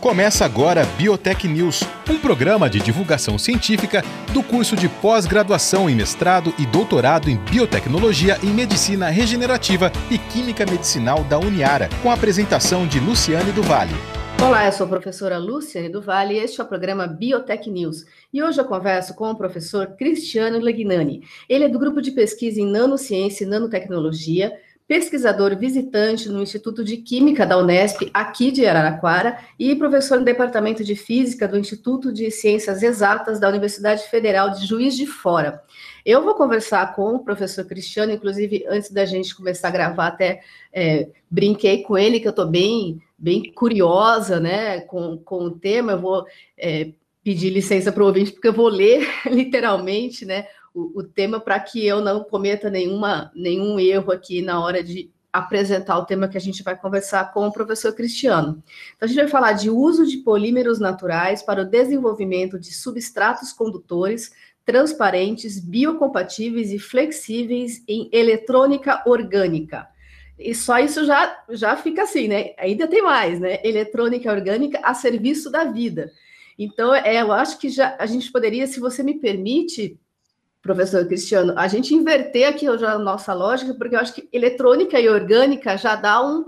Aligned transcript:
Começa 0.00 0.44
agora 0.44 0.84
Biotech 0.98 1.48
News, 1.48 1.82
um 2.08 2.18
programa 2.18 2.68
de 2.68 2.78
divulgação 2.78 3.38
científica 3.38 4.04
do 4.32 4.42
curso 4.42 4.76
de 4.76 4.88
pós-graduação 4.88 5.88
em 5.88 5.96
mestrado 5.96 6.54
e 6.58 6.66
doutorado 6.66 7.30
em 7.30 7.36
biotecnologia 7.36 8.38
e 8.42 8.46
medicina 8.46 9.08
regenerativa 9.08 9.90
e 10.10 10.18
química 10.18 10.66
medicinal 10.66 11.24
da 11.24 11.38
Uniara, 11.38 11.88
com 12.02 12.10
a 12.10 12.14
apresentação 12.14 12.86
de 12.86 13.00
Luciane 13.00 13.52
do 13.52 13.62
Vale. 13.62 13.94
Olá, 14.40 14.66
eu 14.66 14.72
sou 14.72 14.84
a 14.84 14.90
professora 14.90 15.38
Luciane 15.38 15.88
do 15.88 16.02
Vale 16.02 16.34
e 16.34 16.38
este 16.38 16.60
é 16.60 16.64
o 16.64 16.68
programa 16.68 17.06
Biotech 17.06 17.70
News. 17.70 18.04
E 18.32 18.42
hoje 18.42 18.60
eu 18.60 18.66
converso 18.66 19.14
com 19.14 19.30
o 19.30 19.34
professor 19.34 19.86
Cristiano 19.96 20.58
Legnani. 20.58 21.22
Ele 21.48 21.64
é 21.64 21.68
do 21.68 21.78
grupo 21.78 22.02
de 22.02 22.10
pesquisa 22.10 22.60
em 22.60 22.70
nanociência 22.70 23.44
e 23.44 23.46
nanotecnologia 23.48 24.52
pesquisador 24.88 25.56
visitante 25.56 26.28
no 26.28 26.40
Instituto 26.40 26.84
de 26.84 26.96
Química 26.98 27.44
da 27.44 27.58
Unesp, 27.58 28.08
aqui 28.14 28.52
de 28.52 28.64
Araraquara, 28.64 29.38
e 29.58 29.74
professor 29.74 30.18
no 30.18 30.24
Departamento 30.24 30.84
de 30.84 30.94
Física 30.94 31.48
do 31.48 31.58
Instituto 31.58 32.12
de 32.12 32.30
Ciências 32.30 32.82
Exatas 32.82 33.40
da 33.40 33.48
Universidade 33.48 34.08
Federal 34.08 34.50
de 34.50 34.64
Juiz 34.66 34.96
de 34.96 35.06
Fora. 35.06 35.60
Eu 36.04 36.22
vou 36.22 36.34
conversar 36.34 36.94
com 36.94 37.16
o 37.16 37.24
professor 37.24 37.64
Cristiano, 37.64 38.12
inclusive, 38.12 38.64
antes 38.68 38.92
da 38.92 39.04
gente 39.04 39.34
começar 39.34 39.68
a 39.68 39.72
gravar, 39.72 40.06
até 40.06 40.40
é, 40.72 41.08
brinquei 41.28 41.82
com 41.82 41.98
ele, 41.98 42.20
que 42.20 42.28
eu 42.28 42.30
estou 42.30 42.46
bem, 42.46 43.02
bem 43.18 43.52
curiosa 43.52 44.38
né, 44.38 44.80
com, 44.82 45.18
com 45.18 45.46
o 45.46 45.50
tema, 45.50 45.92
eu 45.92 46.00
vou 46.00 46.24
é, 46.56 46.92
pedir 47.24 47.50
licença 47.50 47.90
para 47.90 48.04
o 48.04 48.06
ouvinte, 48.06 48.30
porque 48.30 48.46
eu 48.46 48.52
vou 48.52 48.68
ler 48.68 49.04
literalmente 49.26 50.24
né, 50.24 50.46
o, 50.76 51.00
o 51.00 51.02
tema 51.02 51.40
para 51.40 51.58
que 51.58 51.84
eu 51.84 52.02
não 52.02 52.22
cometa 52.22 52.68
nenhuma, 52.68 53.32
nenhum 53.34 53.80
erro 53.80 54.12
aqui 54.12 54.42
na 54.42 54.62
hora 54.62 54.84
de 54.84 55.10
apresentar 55.32 55.98
o 55.98 56.04
tema 56.04 56.28
que 56.28 56.36
a 56.36 56.40
gente 56.40 56.62
vai 56.62 56.78
conversar 56.78 57.32
com 57.32 57.46
o 57.46 57.52
professor 57.52 57.94
Cristiano. 57.94 58.62
Então, 58.94 59.06
a 59.06 59.06
gente 59.06 59.16
vai 59.16 59.28
falar 59.28 59.52
de 59.52 59.70
uso 59.70 60.06
de 60.06 60.18
polímeros 60.18 60.78
naturais 60.78 61.42
para 61.42 61.62
o 61.62 61.64
desenvolvimento 61.64 62.58
de 62.58 62.72
substratos 62.74 63.52
condutores 63.52 64.32
transparentes, 64.64 65.58
biocompatíveis 65.58 66.72
e 66.72 66.78
flexíveis 66.78 67.82
em 67.88 68.10
eletrônica 68.12 69.02
orgânica. 69.06 69.86
E 70.38 70.54
só 70.54 70.78
isso 70.78 71.06
já, 71.06 71.44
já 71.50 71.76
fica 71.76 72.02
assim, 72.02 72.28
né? 72.28 72.50
Ainda 72.58 72.86
tem 72.86 73.02
mais, 73.02 73.40
né? 73.40 73.60
Eletrônica 73.64 74.30
orgânica 74.30 74.78
a 74.82 74.92
serviço 74.92 75.50
da 75.50 75.64
vida. 75.64 76.10
Então, 76.58 76.94
é, 76.94 77.20
eu 77.20 77.32
acho 77.32 77.58
que 77.58 77.68
já 77.68 77.96
a 77.98 78.06
gente 78.06 78.30
poderia, 78.30 78.66
se 78.66 78.80
você 78.80 79.02
me 79.02 79.14
permite, 79.14 79.98
professor 80.66 81.06
Cristiano, 81.06 81.54
a 81.56 81.68
gente 81.68 81.94
inverter 81.94 82.48
aqui 82.48 82.66
já 82.76 82.92
a 82.92 82.98
nossa 82.98 83.32
lógica, 83.32 83.72
porque 83.74 83.94
eu 83.94 84.00
acho 84.00 84.12
que 84.12 84.28
eletrônica 84.32 84.98
e 84.98 85.08
orgânica 85.08 85.76
já 85.76 85.94
dá 85.94 86.20
um, 86.26 86.44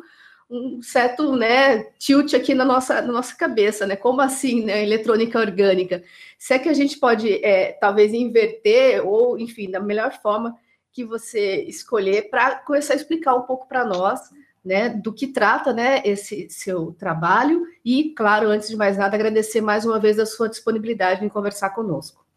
um 0.51 0.83
certo 0.83 1.37
né, 1.37 1.85
tilt 1.99 2.35
aqui 2.35 2.53
na 2.53 2.65
nossa, 2.65 3.01
na 3.01 3.13
nossa 3.13 3.37
cabeça, 3.37 3.87
né? 3.87 3.95
Como 3.95 4.21
assim, 4.21 4.65
né? 4.65 4.83
Eletrônica 4.83 5.39
orgânica? 5.39 6.03
Se 6.37 6.55
é 6.55 6.59
que 6.59 6.69
a 6.69 6.75
gente 6.75 6.99
pode, 6.99 7.33
é, 7.45 7.73
talvez, 7.81 8.13
inverter, 8.13 9.07
ou, 9.07 9.39
enfim, 9.39 9.71
da 9.71 9.79
melhor 9.79 10.13
forma 10.21 10.57
que 10.93 11.05
você 11.05 11.63
escolher 11.63 12.29
para 12.29 12.57
começar 12.57 12.95
a 12.95 12.97
explicar 12.97 13.37
um 13.37 13.43
pouco 13.43 13.69
para 13.69 13.85
nós, 13.85 14.21
né, 14.65 14.89
do 14.89 15.13
que 15.13 15.29
trata, 15.29 15.73
né, 15.73 16.03
esse 16.05 16.49
seu 16.51 16.93
trabalho 16.99 17.65
e, 17.85 18.13
claro, 18.15 18.49
antes 18.49 18.69
de 18.69 18.77
mais 18.77 18.99
nada, 18.99 19.15
agradecer 19.15 19.61
mais 19.61 19.87
uma 19.87 20.01
vez 20.01 20.19
a 20.19 20.27
sua 20.27 20.49
disponibilidade 20.49 21.25
em 21.25 21.29
conversar 21.29 21.71
conosco. 21.71 22.28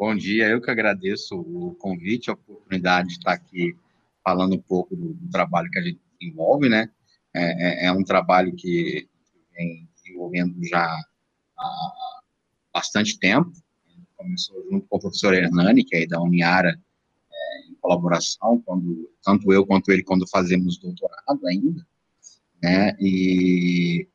Bom 0.00 0.16
dia, 0.16 0.48
eu 0.48 0.62
que 0.62 0.70
agradeço 0.70 1.38
o 1.38 1.74
convite, 1.74 2.30
a 2.30 2.32
oportunidade 2.32 3.08
de 3.08 3.14
estar 3.16 3.32
aqui 3.32 3.76
falando 4.24 4.54
um 4.54 4.58
pouco 4.58 4.96
do, 4.96 5.12
do 5.12 5.30
trabalho 5.30 5.70
que 5.70 5.78
a 5.78 5.82
gente 5.82 6.00
desenvolve, 6.18 6.70
né? 6.70 6.90
É, 7.34 7.84
é, 7.84 7.86
é 7.88 7.92
um 7.92 8.02
trabalho 8.02 8.56
que 8.56 9.06
vem 9.52 9.86
desenvolvendo 9.94 10.56
já 10.64 10.86
há 11.54 12.22
bastante 12.72 13.18
tempo. 13.18 13.52
Começou 14.16 14.56
junto 14.70 14.86
com 14.88 14.96
o 14.96 15.00
professor 15.00 15.34
Hernani, 15.34 15.84
que 15.84 15.94
é 15.94 16.06
da 16.06 16.18
Uniara, 16.18 16.80
é, 17.30 17.70
em 17.70 17.74
colaboração, 17.74 18.58
quando, 18.64 19.06
tanto 19.22 19.52
eu 19.52 19.66
quanto 19.66 19.92
ele, 19.92 20.02
quando 20.02 20.26
fazemos 20.30 20.78
doutorado 20.78 21.46
ainda, 21.46 21.86
né? 22.62 22.96
E, 22.98 24.08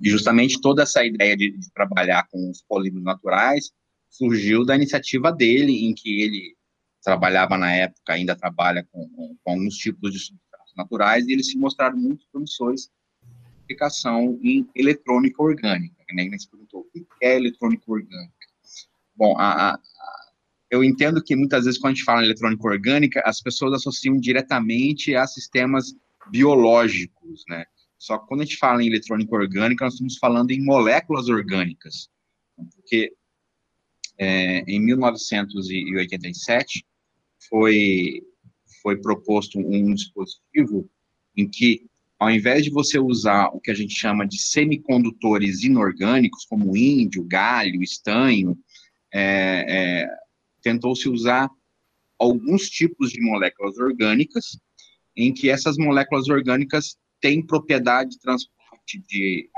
e 0.00 0.08
justamente 0.08 0.60
toda 0.60 0.84
essa 0.84 1.04
ideia 1.04 1.36
de, 1.36 1.58
de 1.58 1.72
trabalhar 1.72 2.28
com 2.30 2.48
os 2.48 2.62
polímeros 2.62 3.02
naturais 3.02 3.72
surgiu 4.12 4.64
da 4.64 4.76
iniciativa 4.76 5.32
dele, 5.32 5.86
em 5.86 5.94
que 5.94 6.22
ele 6.22 6.56
trabalhava 7.02 7.58
na 7.58 7.72
época, 7.72 8.12
ainda 8.12 8.36
trabalha 8.36 8.86
com, 8.92 9.08
com, 9.08 9.36
com 9.42 9.50
alguns 9.50 9.74
tipos 9.74 10.12
de 10.12 10.20
substâncias 10.20 10.76
naturais, 10.76 11.26
e 11.26 11.32
eles 11.32 11.48
se 11.48 11.58
mostraram 11.58 11.96
muito 11.96 12.24
promissores 12.30 12.90
aplicação 13.72 14.38
em 14.42 14.68
eletrônica 14.74 15.42
orgânica, 15.42 15.96
que 16.06 16.14
nem 16.14 16.38
se 16.38 16.48
perguntou, 16.48 16.82
o 16.82 16.90
que 16.92 17.06
é 17.22 17.36
eletrônica 17.36 17.82
orgânica? 17.86 18.32
Bom, 19.16 19.36
a, 19.38 19.72
a, 19.72 19.80
eu 20.70 20.84
entendo 20.84 21.22
que 21.22 21.34
muitas 21.34 21.64
vezes 21.64 21.80
quando 21.80 21.92
a 21.92 21.94
gente 21.94 22.04
fala 22.04 22.22
em 22.22 22.26
eletrônica 22.26 22.66
orgânica, 22.66 23.22
as 23.24 23.40
pessoas 23.40 23.72
associam 23.74 24.18
diretamente 24.18 25.14
a 25.14 25.26
sistemas 25.26 25.94
biológicos, 26.30 27.44
né? 27.48 27.64
Só 27.98 28.18
que 28.18 28.26
quando 28.26 28.40
a 28.40 28.44
gente 28.44 28.56
fala 28.56 28.82
em 28.82 28.88
eletrônica 28.88 29.34
orgânica, 29.34 29.84
nós 29.84 29.94
estamos 29.94 30.18
falando 30.18 30.50
em 30.50 30.64
moléculas 30.64 31.28
orgânicas, 31.28 32.10
porque 32.74 33.12
é, 34.18 34.64
em 34.66 34.80
1987, 34.80 36.84
foi, 37.48 38.22
foi 38.82 39.00
proposto 39.00 39.58
um 39.58 39.94
dispositivo 39.94 40.88
em 41.36 41.48
que, 41.48 41.86
ao 42.18 42.30
invés 42.30 42.64
de 42.64 42.70
você 42.70 42.98
usar 42.98 43.48
o 43.48 43.60
que 43.60 43.70
a 43.70 43.74
gente 43.74 43.94
chama 43.94 44.26
de 44.26 44.40
semicondutores 44.40 45.62
inorgânicos, 45.62 46.44
como 46.44 46.76
índio, 46.76 47.24
galho, 47.24 47.82
estanho, 47.82 48.58
é, 49.12 49.64
é, 49.68 50.08
tentou-se 50.62 51.08
usar 51.08 51.50
alguns 52.18 52.68
tipos 52.68 53.10
de 53.10 53.20
moléculas 53.20 53.76
orgânicas, 53.78 54.58
em 55.16 55.32
que 55.32 55.50
essas 55.50 55.76
moléculas 55.76 56.28
orgânicas 56.28 56.96
têm 57.20 57.44
propriedade 57.44 58.10
de 58.10 58.20
transporte 58.20 59.02
de, 59.08 59.50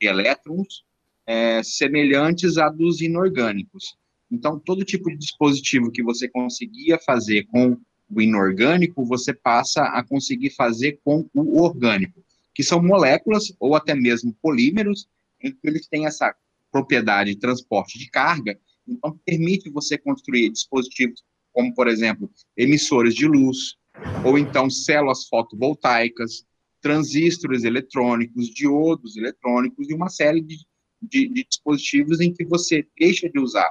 de 0.00 0.06
elétrons 0.06 0.84
é, 1.26 1.62
semelhantes 1.62 2.58
a 2.58 2.68
dos 2.68 3.00
inorgânicos. 3.00 3.96
Então, 4.30 4.58
todo 4.58 4.84
tipo 4.84 5.10
de 5.10 5.16
dispositivo 5.16 5.90
que 5.90 6.02
você 6.02 6.28
conseguia 6.28 6.98
fazer 6.98 7.44
com 7.44 7.76
o 8.08 8.20
inorgânico, 8.20 9.04
você 9.04 9.32
passa 9.32 9.82
a 9.82 10.02
conseguir 10.04 10.50
fazer 10.50 11.00
com 11.04 11.28
o 11.34 11.62
orgânico, 11.62 12.22
que 12.54 12.62
são 12.62 12.82
moléculas 12.82 13.52
ou 13.58 13.74
até 13.74 13.94
mesmo 13.94 14.34
polímeros, 14.42 15.08
em 15.42 15.52
que 15.52 15.58
eles 15.64 15.86
têm 15.86 16.06
essa 16.06 16.34
propriedade 16.70 17.34
de 17.34 17.40
transporte 17.40 17.98
de 17.98 18.08
carga, 18.08 18.58
então 18.86 19.18
permite 19.24 19.70
você 19.70 19.96
construir 19.98 20.50
dispositivos 20.50 21.22
como, 21.52 21.74
por 21.74 21.88
exemplo, 21.88 22.30
emissores 22.56 23.14
de 23.14 23.26
luz, 23.26 23.76
ou 24.24 24.38
então 24.38 24.70
células 24.70 25.24
fotovoltaicas, 25.24 26.44
transistores 26.80 27.64
eletrônicos, 27.64 28.48
diodos 28.48 29.16
eletrônicos 29.16 29.88
e 29.88 29.94
uma 29.94 30.08
série 30.08 30.40
de, 30.40 30.56
de, 31.00 31.28
de 31.28 31.44
dispositivos 31.44 32.20
em 32.20 32.32
que 32.32 32.44
você 32.44 32.86
deixa 32.98 33.28
de 33.28 33.38
usar 33.38 33.70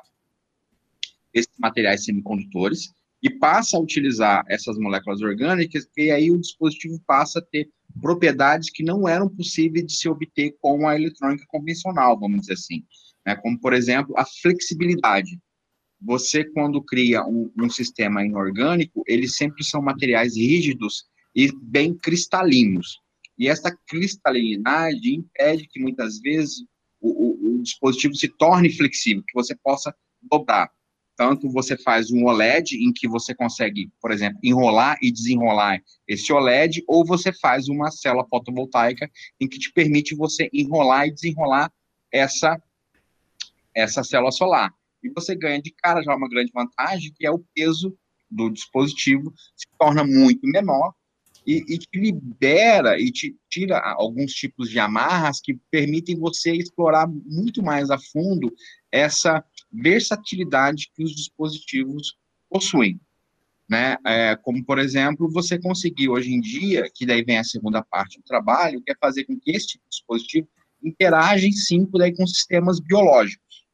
esses 1.34 1.53
materiais 1.59 2.03
semicondutores 2.03 2.91
e 3.22 3.29
passa 3.29 3.78
a 3.78 3.79
utilizar 3.79 4.45
essas 4.47 4.78
moléculas 4.78 5.22
orgânicas, 5.22 5.88
e 5.97 6.09
aí 6.09 6.31
o 6.31 6.39
dispositivo 6.39 7.00
passa 7.06 7.39
a 7.39 7.41
ter 7.41 7.69
propriedades 8.01 8.69
que 8.69 8.84
não 8.84 9.07
eram 9.07 9.28
possíveis 9.28 9.85
de 9.85 9.94
se 9.94 10.07
obter 10.07 10.56
com 10.62 10.88
a 10.88 10.95
eletrônica 10.95 11.45
convencional, 11.47 12.18
vamos 12.18 12.41
dizer 12.41 12.53
assim. 12.53 12.84
Né? 13.25 13.35
Como, 13.35 13.59
por 13.59 13.73
exemplo, 13.73 14.18
a 14.18 14.25
flexibilidade. 14.25 15.39
Você, 16.01 16.45
quando 16.45 16.81
cria 16.81 17.25
um, 17.25 17.51
um 17.57 17.69
sistema 17.69 18.25
inorgânico, 18.25 19.03
eles 19.06 19.35
sempre 19.35 19.66
são 19.66 19.81
materiais 19.81 20.38
rígidos 20.38 21.06
e 21.35 21.51
bem 21.62 21.94
cristalinos. 21.94 23.01
E 23.38 23.50
essa 23.50 23.75
cristalinidade 23.88 25.13
impede 25.13 25.68
que, 25.68 25.79
muitas 25.79 26.19
vezes, 26.19 26.63
o, 27.00 27.10
o, 27.10 27.56
o 27.56 27.63
dispositivo 27.63 28.16
se 28.16 28.28
torne 28.28 28.72
flexível, 28.72 29.24
que 29.28 29.34
você 29.34 29.56
possa 29.56 29.96
dobrar. 30.22 30.69
Tanto 31.16 31.51
você 31.51 31.78
faz 31.78 32.12
um 32.12 32.25
OLED, 32.25 32.78
em 32.78 32.94
que 32.94 33.07
você 33.07 33.36
consegue, 33.36 33.92
por 34.01 34.10
exemplo, 34.10 34.40
enrolar 34.42 34.98
e 35.01 35.12
desenrolar 35.12 35.81
esse 36.07 36.31
OLED, 36.31 36.81
ou 36.88 37.06
você 37.06 37.34
faz 37.34 37.68
uma 37.68 37.92
célula 37.92 38.25
fotovoltaica, 38.30 39.10
em 39.40 39.48
que 39.48 39.60
te 39.60 39.72
permite 39.74 40.16
você 40.16 40.50
enrolar 40.54 41.07
e 41.07 41.13
desenrolar 41.13 41.72
essa, 42.10 42.62
essa 43.75 44.01
célula 44.01 44.31
solar. 44.31 44.74
E 45.04 45.10
você 45.10 45.36
ganha 45.36 45.62
de 45.62 45.72
cara 45.72 46.01
já 46.01 46.16
uma 46.16 46.30
grande 46.30 46.51
vantagem, 46.54 47.12
que 47.13 47.25
é 47.25 47.31
o 47.31 47.44
peso 47.54 47.98
do 48.31 48.50
dispositivo 48.50 49.34
se 49.57 49.66
torna 49.78 50.04
muito 50.04 50.48
menor 50.48 50.94
e, 51.45 51.63
e, 51.68 51.77
te 51.77 52.00
libera 52.00 53.00
e 53.00 53.12
te 53.12 53.36
tira 53.50 53.80
alguns 53.80 54.33
tipos 54.33 54.69
de 54.69 54.80
amarras 54.80 55.39
que 55.41 55.57
permitem 55.71 56.18
você 56.19 56.51
explorar 56.53 57.07
muito 57.07 57.63
mais 57.63 57.89
a 57.89 57.97
fundo 57.97 58.53
essa 58.91 59.44
versatilidade 59.71 60.91
que 60.95 61.03
os 61.03 61.15
dispositivos 61.15 62.18
possuem. 62.50 63.00
Né? 63.69 63.97
É, 64.06 64.36
como, 64.36 64.63
por 64.65 64.80
exemplo, 64.80 65.30
você 65.30 65.59
conseguir 65.59 66.09
hoje 66.09 66.33
em 66.33 66.41
dia, 66.41 66.89
que 66.94 67.06
daí 67.06 67.24
vem 67.24 67.38
a 67.38 67.44
segunda 67.44 67.83
parte 67.83 68.18
do 68.18 68.24
trabalho, 68.24 68.81
que 68.81 68.91
é 68.91 68.95
fazer 69.00 69.25
com 69.25 69.39
que 69.39 69.51
esse 69.51 69.68
tipo 69.68 69.83
de 69.83 69.89
dispositivo 69.91 70.47
interagem 70.83 71.51
sim 71.51 71.88
daí, 71.94 72.15
com 72.15 72.25
sistemas 72.25 72.80
biológicos. 72.80 73.65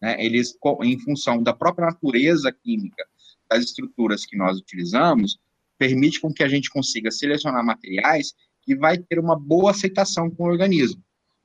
Né? 0.00 0.16
Eles, 0.24 0.56
em 0.82 0.98
função 1.00 1.42
da 1.42 1.52
própria 1.52 1.86
natureza 1.86 2.50
química 2.52 3.04
das 3.50 3.64
estruturas 3.64 4.24
que 4.24 4.36
nós 4.36 4.58
utilizamos, 4.58 5.38
permite 5.84 6.18
com 6.18 6.32
que 6.32 6.42
a 6.42 6.48
gente 6.48 6.70
consiga 6.70 7.10
selecionar 7.10 7.64
materiais 7.64 8.32
que 8.62 8.74
vai 8.74 8.96
ter 8.96 9.18
uma 9.18 9.38
boa 9.38 9.70
aceitação 9.70 10.30
com 10.30 10.44
o 10.44 10.46
organismo, 10.46 11.02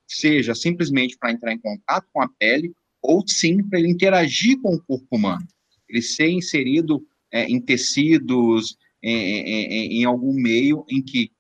seja 0.07 0.56
simplesmente 0.56 1.18
para 1.18 1.31
entrar 1.33 1.51
em 1.51 1.59
contato 1.59 2.07
com 2.13 2.21
a 2.21 2.30
pele, 2.39 2.71
ou 3.01 3.21
sim 3.27 3.62
para 3.68 3.80
ele 3.80 3.89
interagir 3.89 4.57
com 4.62 4.74
o 4.74 4.81
corpo 4.81 5.07
humano, 5.12 5.45
ele 5.89 6.01
ser 6.01 6.30
inserido 6.30 7.06
é, 7.31 7.44
em 7.44 7.59
tecidos, 7.59 8.77
em, 9.03 10.00
em, 10.01 10.06
algum 10.06 10.33
meio 10.33 10.85
em 10.89 11.01
que 11.01 11.31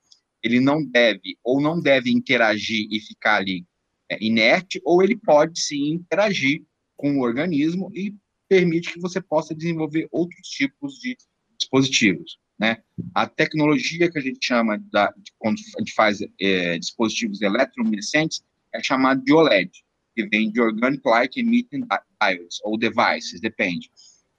ele 0.43 0.59
não 0.59 0.85
deve 0.85 1.37
ou 1.43 1.61
não 1.61 1.81
deve 1.81 2.09
interagir 2.11 2.87
e 2.91 2.99
ficar 2.99 3.37
ali 3.37 3.65
é, 4.09 4.17
inerte, 4.21 4.81
ou 4.83 5.01
ele 5.01 5.15
pode 5.15 5.59
sim 5.59 5.93
interagir 5.93 6.63
com 6.97 7.17
o 7.17 7.21
organismo 7.21 7.89
e 7.93 8.13
permite 8.49 8.91
que 8.91 8.99
você 8.99 9.21
possa 9.21 9.55
desenvolver 9.55 10.07
outros 10.11 10.47
tipos 10.47 10.95
de 10.95 11.17
dispositivos. 11.57 12.37
Né? 12.59 12.83
A 13.15 13.25
tecnologia 13.25 14.11
que 14.11 14.19
a 14.19 14.21
gente 14.21 14.45
chama 14.45 14.77
da, 14.91 15.13
de, 15.17 15.31
quando 15.37 15.57
a 15.77 15.79
gente 15.79 15.93
faz 15.93 16.19
é, 16.39 16.77
dispositivos 16.77 17.41
eletroluminescentes 17.41 18.43
é 18.73 18.83
chamada 18.83 19.21
de 19.21 19.31
OLED, 19.33 19.71
que 20.15 20.27
vem 20.27 20.51
de 20.51 20.59
Organic 20.59 21.01
Light 21.07 21.39
Emitting 21.39 21.87
Diodes, 22.21 22.59
ou 22.63 22.77
devices, 22.77 23.39
depende. 23.39 23.89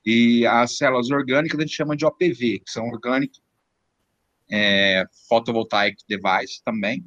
E 0.05 0.47
as 0.47 0.77
células 0.77 1.11
orgânicas 1.11 1.59
a 1.59 1.63
gente 1.63 1.75
chama 1.75 1.97
de 1.97 2.05
OPV, 2.05 2.61
que 2.61 2.71
são 2.71 2.89
Organic 2.89 3.39
é, 4.51 5.05
Photovoltaic 5.29 6.03
Device 6.09 6.63
também, 6.65 7.05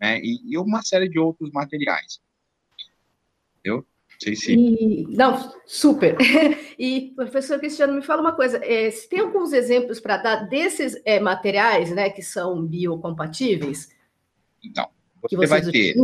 né, 0.00 0.20
e, 0.20 0.52
e, 0.52 0.58
uma 0.58 0.82
série 0.82 1.08
de 1.08 1.18
outros 1.18 1.50
materiais. 1.50 2.20
Eu 3.64 3.86
sei 4.22 4.36
se... 4.36 4.54
E, 4.54 5.06
não, 5.08 5.52
super. 5.66 6.16
E, 6.78 7.12
professor 7.14 7.60
Cristiano, 7.60 7.92
me 7.92 8.02
fala 8.02 8.20
uma 8.20 8.32
coisa, 8.32 8.58
é, 8.64 8.90
se 8.90 9.08
tem 9.08 9.20
alguns 9.20 9.52
exemplos 9.52 10.00
para 10.00 10.16
dar 10.16 10.48
desses 10.48 11.00
é, 11.04 11.20
materiais, 11.20 11.92
né, 11.92 12.10
que 12.10 12.22
são 12.22 12.66
biocompatíveis? 12.66 13.90
Então, 14.64 14.88
você 15.20 15.46
vai 15.46 15.62
ter 15.62 15.94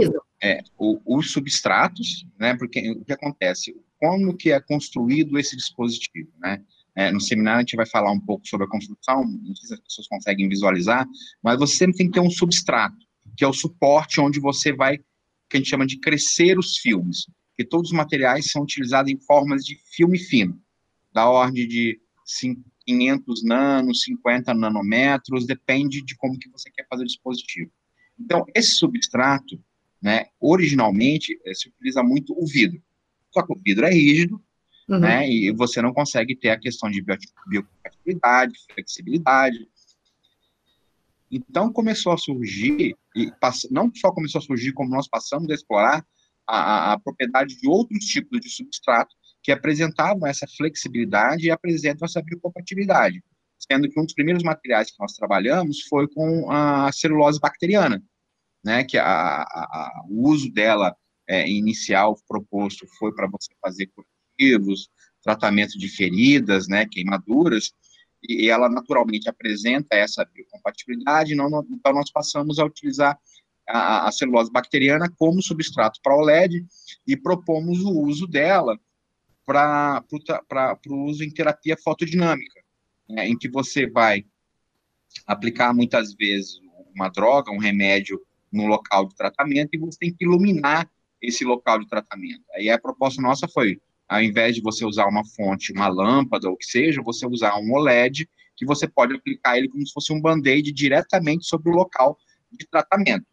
é, 0.40 0.60
o, 0.78 1.00
os 1.04 1.32
substratos, 1.32 2.24
né, 2.38 2.56
porque 2.56 2.92
o 2.92 3.04
que 3.04 3.12
acontece, 3.12 3.74
como 3.98 4.36
que 4.36 4.52
é 4.52 4.60
construído 4.60 5.38
esse 5.38 5.56
dispositivo, 5.56 6.30
né? 6.38 6.62
É, 6.94 7.12
no 7.12 7.20
seminário 7.20 7.58
a 7.58 7.60
gente 7.60 7.76
vai 7.76 7.86
falar 7.86 8.10
um 8.10 8.20
pouco 8.20 8.46
sobre 8.46 8.66
a 8.66 8.70
construção, 8.70 9.24
não 9.24 9.54
sei 9.54 9.68
se 9.68 9.74
as 9.74 9.80
pessoas 9.80 10.08
conseguem 10.08 10.48
visualizar, 10.48 11.06
mas 11.42 11.56
você 11.56 11.76
sempre 11.76 11.96
tem 11.96 12.06
que 12.06 12.12
ter 12.12 12.20
um 12.20 12.30
substrato, 12.30 12.96
que 13.36 13.44
é 13.44 13.48
o 13.48 13.52
suporte 13.52 14.20
onde 14.20 14.40
você 14.40 14.72
vai, 14.72 14.98
que 14.98 15.56
a 15.56 15.58
gente 15.58 15.70
chama 15.70 15.86
de 15.86 16.00
crescer 16.00 16.58
os 16.58 16.76
filmes, 16.76 17.26
que 17.58 17.64
todos 17.64 17.90
os 17.90 17.96
materiais 17.96 18.52
são 18.52 18.62
utilizados 18.62 19.10
em 19.10 19.19
formas 19.19 19.64
de 19.64 19.76
filme 19.96 20.16
fino, 20.16 20.62
da 21.12 21.28
ordem 21.28 21.66
de 21.66 22.00
500 22.87 23.43
nanos, 23.43 24.02
50 24.05 24.55
nanômetros, 24.55 25.44
depende 25.44 26.00
de 26.00 26.16
como 26.16 26.38
que 26.38 26.49
você 26.50 26.70
quer 26.70 26.87
fazer 26.88 27.02
o 27.02 27.06
dispositivo. 27.06 27.72
Então, 28.16 28.44
esse 28.55 28.76
substrato, 28.76 29.60
né, 30.00 30.26
originalmente, 30.38 31.37
eh, 31.44 31.52
se 31.52 31.69
utiliza 31.69 32.00
muito 32.00 32.32
o 32.32 32.46
vidro. 32.46 32.81
Só 33.32 33.43
que 33.43 33.52
o 33.52 33.61
vidro 33.61 33.87
é 33.87 33.90
rígido, 33.90 34.40
uhum. 34.88 35.00
né? 35.00 35.28
E 35.28 35.50
você 35.50 35.82
não 35.82 35.93
consegue 35.93 36.37
ter 36.37 36.50
a 36.50 36.61
questão 36.61 36.88
de 36.88 37.02
biocompatibilidade, 37.02 38.54
flexibilidade. 38.72 39.69
Então 41.28 41.72
começou 41.72 42.12
a 42.12 42.16
surgir, 42.16 42.96
e 43.16 43.32
não 43.69 43.93
só 43.93 44.12
começou 44.12 44.38
a 44.38 44.43
surgir, 44.43 44.72
como 44.72 44.90
nós 44.90 45.08
passamos 45.08 45.50
a 45.50 45.54
explorar 45.54 46.06
a, 46.48 46.92
a, 46.92 47.00
propriedade 47.00 47.56
de 47.60 47.68
outros 47.68 48.04
tipos 48.06 48.40
de 48.40 48.48
substrato 48.48 49.14
que 49.42 49.52
apresentavam 49.52 50.26
essa 50.26 50.46
flexibilidade 50.56 51.46
e 51.46 51.50
apresentam 51.50 52.06
essa 52.06 52.22
biocompatibilidade. 52.22 53.22
Sendo 53.58 53.88
que 53.88 54.00
um 54.00 54.04
dos 54.04 54.14
primeiros 54.14 54.42
materiais 54.42 54.90
que 54.90 54.96
nós 54.98 55.12
trabalhamos 55.12 55.82
foi 55.82 56.08
com 56.08 56.50
a 56.50 56.90
celulose 56.92 57.38
bacteriana, 57.38 58.02
né, 58.64 58.82
que 58.82 58.96
a, 58.96 59.42
a, 59.42 60.04
o 60.08 60.28
uso 60.28 60.50
dela 60.50 60.96
é, 61.28 61.48
inicial 61.48 62.16
proposto 62.26 62.86
foi 62.98 63.14
para 63.14 63.28
você 63.28 63.52
fazer 63.60 63.88
curativos, 63.88 64.88
tratamento 65.22 65.78
de 65.78 65.88
feridas, 65.88 66.66
né, 66.66 66.86
queimaduras, 66.86 67.72
e 68.22 68.48
ela 68.48 68.68
naturalmente 68.68 69.28
apresenta 69.28 69.94
essa 69.96 70.24
biocompatibilidade, 70.24 71.34
então 71.34 71.92
nós 71.92 72.10
passamos 72.10 72.58
a 72.58 72.64
utilizar 72.64 73.18
a, 73.68 74.08
a 74.08 74.12
celulose 74.12 74.50
bacteriana 74.50 75.12
como 75.16 75.42
substrato 75.42 76.00
para 76.02 76.16
OLED 76.16 76.64
e 77.06 77.16
propomos 77.16 77.80
o 77.82 77.90
uso 78.00 78.26
dela 78.26 78.78
para 79.44 80.02
o 80.88 81.04
uso 81.04 81.24
em 81.24 81.30
terapia 81.30 81.76
fotodinâmica, 81.82 82.60
né, 83.08 83.28
em 83.28 83.36
que 83.36 83.48
você 83.48 83.88
vai 83.88 84.24
aplicar 85.26 85.72
muitas 85.74 86.14
vezes 86.14 86.60
uma 86.94 87.08
droga, 87.08 87.52
um 87.52 87.58
remédio 87.58 88.20
no 88.52 88.66
local 88.66 89.06
de 89.06 89.14
tratamento 89.14 89.70
e 89.72 89.78
você 89.78 89.98
tem 89.98 90.12
que 90.12 90.24
iluminar 90.24 90.90
esse 91.20 91.44
local 91.44 91.78
de 91.78 91.88
tratamento. 91.88 92.44
Aí 92.54 92.70
a 92.70 92.78
proposta 92.78 93.20
nossa 93.20 93.48
foi, 93.48 93.80
ao 94.08 94.22
invés 94.22 94.54
de 94.54 94.62
você 94.62 94.84
usar 94.84 95.06
uma 95.06 95.24
fonte, 95.24 95.72
uma 95.72 95.88
lâmpada 95.88 96.48
ou 96.48 96.54
o 96.54 96.56
que 96.56 96.66
seja, 96.66 97.02
você 97.02 97.26
usar 97.26 97.58
um 97.58 97.72
OLED, 97.72 98.28
que 98.56 98.66
você 98.66 98.88
pode 98.88 99.14
aplicar 99.14 99.56
ele 99.56 99.68
como 99.68 99.86
se 99.86 99.92
fosse 99.92 100.12
um 100.12 100.20
band-aid 100.20 100.72
diretamente 100.72 101.46
sobre 101.46 101.70
o 101.70 101.74
local 101.74 102.18
de 102.50 102.66
tratamento. 102.66 103.26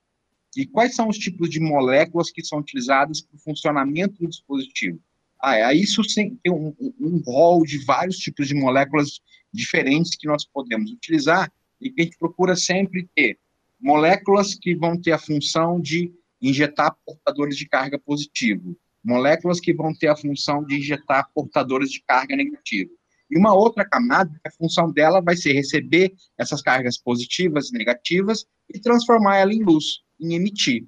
E 0.56 0.66
quais 0.66 0.96
são 0.96 1.10
os 1.10 1.18
tipos 1.18 1.50
de 1.50 1.60
moléculas 1.60 2.32
que 2.32 2.44
são 2.44 2.60
utilizadas 2.60 3.22
para 3.22 3.36
o 3.36 3.40
funcionamento 3.40 4.20
do 4.20 4.30
dispositivo? 4.30 5.00
Ah, 5.42 5.58
é, 5.58 5.76
isso 5.76 6.02
tem 6.14 6.40
um, 6.48 6.74
um 7.00 7.22
rol 7.26 7.66
de 7.66 7.78
vários 7.84 8.18
tipos 8.18 8.48
de 8.48 8.56
moléculas 8.56 9.20
diferentes 9.54 10.16
que 10.16 10.28
nós 10.28 10.46
podemos 10.46 10.92
utilizar 10.92 11.52
e 11.80 11.92
que 11.92 12.02
a 12.02 12.04
gente 12.06 12.18
procura 12.18 12.56
sempre 12.56 13.08
ter 13.14 13.38
moléculas 13.80 14.56
que 14.56 14.74
vão 14.74 15.00
ter 15.00 15.12
a 15.12 15.20
função 15.20 15.80
de 15.80 16.12
injetar 16.42 16.96
portadores 17.06 17.58
de 17.58 17.68
carga 17.68 18.00
positivo, 18.00 18.76
moléculas 19.04 19.60
que 19.60 19.74
vão 19.74 19.94
ter 19.94 20.08
a 20.08 20.16
função 20.16 20.66
de 20.66 20.78
injetar 20.78 21.30
portadores 21.34 21.92
de 21.92 22.02
carga 22.02 22.36
negativa. 22.36 22.90
E 23.30 23.38
uma 23.38 23.54
outra 23.54 23.88
camada, 23.88 24.32
a 24.46 24.52
função 24.52 24.92
dela 24.92 25.22
vai 25.22 25.36
ser 25.36 25.54
receber 25.54 26.14
essas 26.38 26.62
cargas 26.62 26.98
positivas 26.98 27.70
e 27.70 27.74
negativas 27.74 28.46
e 28.74 28.80
transformar 28.80 29.38
ela 29.38 29.54
em 29.54 29.64
luz, 29.64 30.02
em 30.20 30.34
emitir. 30.34 30.86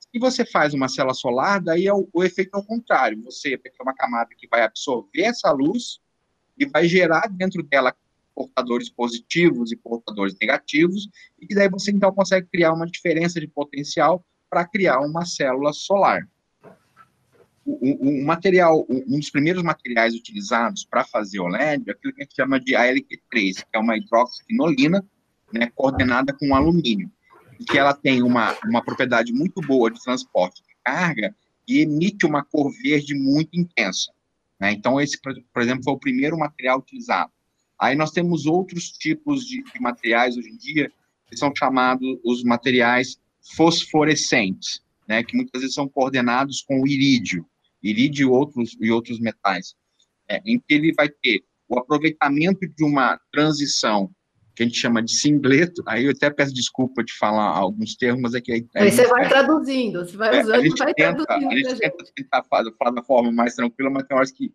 Se 0.00 0.18
você 0.18 0.44
faz 0.44 0.72
uma 0.72 0.88
célula 0.88 1.14
solar, 1.14 1.60
daí 1.60 1.86
é 1.86 1.92
o, 1.92 2.08
o 2.12 2.24
efeito 2.24 2.56
é 2.56 2.58
o 2.58 2.64
contrário. 2.64 3.22
Você 3.24 3.58
tem 3.58 3.72
uma 3.80 3.94
camada 3.94 4.30
que 4.36 4.48
vai 4.48 4.62
absorver 4.62 5.22
essa 5.22 5.50
luz 5.52 6.00
e 6.56 6.66
vai 6.66 6.88
gerar 6.88 7.28
dentro 7.28 7.62
dela 7.62 7.94
portadores 8.34 8.88
positivos 8.88 9.72
e 9.72 9.76
portadores 9.76 10.36
negativos, 10.40 11.08
e 11.40 11.52
daí 11.52 11.68
você 11.68 11.90
então 11.90 12.12
consegue 12.12 12.46
criar 12.46 12.72
uma 12.72 12.86
diferença 12.86 13.40
de 13.40 13.48
potencial 13.48 14.24
para 14.48 14.64
criar 14.64 15.00
uma 15.00 15.24
célula 15.24 15.72
solar. 15.72 16.28
O, 17.66 18.08
o, 18.08 18.24
material, 18.24 18.86
um 18.88 19.18
dos 19.18 19.28
primeiros 19.28 19.62
materiais 19.62 20.14
utilizados 20.14 20.84
para 20.84 21.04
fazer 21.04 21.40
OLED 21.40 21.84
é 21.86 21.92
aquilo 21.92 22.14
que 22.14 22.22
a 22.22 22.24
gente 22.24 22.36
chama 22.36 22.60
de 22.60 22.72
ALQ3, 22.74 23.56
que 23.56 23.64
é 23.74 23.78
uma 23.78 23.96
hidroxiquinolina, 23.96 25.04
né, 25.52 25.70
coordenada 25.74 26.32
com 26.32 26.54
alumínio, 26.54 27.10
que 27.64 27.78
ela 27.78 27.94
tem 27.94 28.22
uma, 28.22 28.56
uma 28.64 28.82
propriedade 28.82 29.32
muito 29.32 29.60
boa 29.60 29.90
de 29.90 30.02
transporte 30.02 30.62
de 30.62 30.76
carga 30.84 31.34
e 31.66 31.80
emite 31.80 32.24
uma 32.24 32.44
cor 32.44 32.72
verde 32.82 33.14
muito 33.14 33.50
intensa. 33.58 34.12
Né? 34.58 34.72
Então, 34.72 35.00
esse, 35.00 35.18
por 35.20 35.62
exemplo, 35.62 35.84
foi 35.84 35.92
o 35.92 35.98
primeiro 35.98 36.38
material 36.38 36.78
utilizado. 36.78 37.30
Aí 37.78 37.94
nós 37.94 38.10
temos 38.10 38.46
outros 38.46 38.90
tipos 38.90 39.44
de, 39.44 39.62
de 39.62 39.80
materiais 39.80 40.36
hoje 40.36 40.50
em 40.50 40.56
dia, 40.56 40.90
que 41.28 41.36
são 41.36 41.52
chamados 41.56 42.18
os 42.24 42.42
materiais 42.42 43.18
fosforescentes, 43.54 44.82
né, 45.06 45.22
que 45.22 45.36
muitas 45.36 45.60
vezes 45.60 45.74
são 45.74 45.88
coordenados 45.88 46.62
com 46.62 46.82
o 46.82 46.86
irídio, 46.86 47.46
irídio 47.82 48.22
e 48.22 48.30
outros, 48.30 48.76
e 48.80 48.90
outros 48.90 49.20
metais, 49.20 49.74
é, 50.28 50.42
em 50.44 50.58
que 50.58 50.74
ele 50.74 50.92
vai 50.92 51.08
ter 51.08 51.44
o 51.68 51.78
aproveitamento 51.78 52.66
de 52.66 52.84
uma 52.84 53.18
transição 53.30 54.10
que 54.58 54.64
a 54.64 54.66
gente 54.66 54.76
chama 54.76 55.00
de 55.00 55.14
singleto, 55.14 55.84
aí 55.86 56.06
eu 56.06 56.10
até 56.10 56.28
peço 56.28 56.52
desculpa 56.52 57.04
de 57.04 57.12
falar 57.16 57.56
alguns 57.56 57.94
termos, 57.94 58.22
mas 58.22 58.34
é 58.34 58.40
que... 58.40 58.66
Aí 58.74 58.90
você 58.90 59.06
vai 59.06 59.24
é, 59.24 59.28
traduzindo, 59.28 60.04
você 60.04 60.16
vai 60.16 60.40
usando, 60.40 60.66
é, 60.66 60.68
vai 60.70 60.94
tenta, 60.94 61.24
traduzindo. 61.24 61.52
A 61.52 61.56
gente 61.56 61.78
tenta, 61.78 62.04
tentar 62.16 62.42
falar, 62.42 62.72
falar 62.76 62.90
da 62.90 63.02
forma 63.04 63.30
mais 63.30 63.54
tranquila, 63.54 63.88
mas 63.88 64.02
tem 64.02 64.16
horas 64.16 64.32
que 64.32 64.52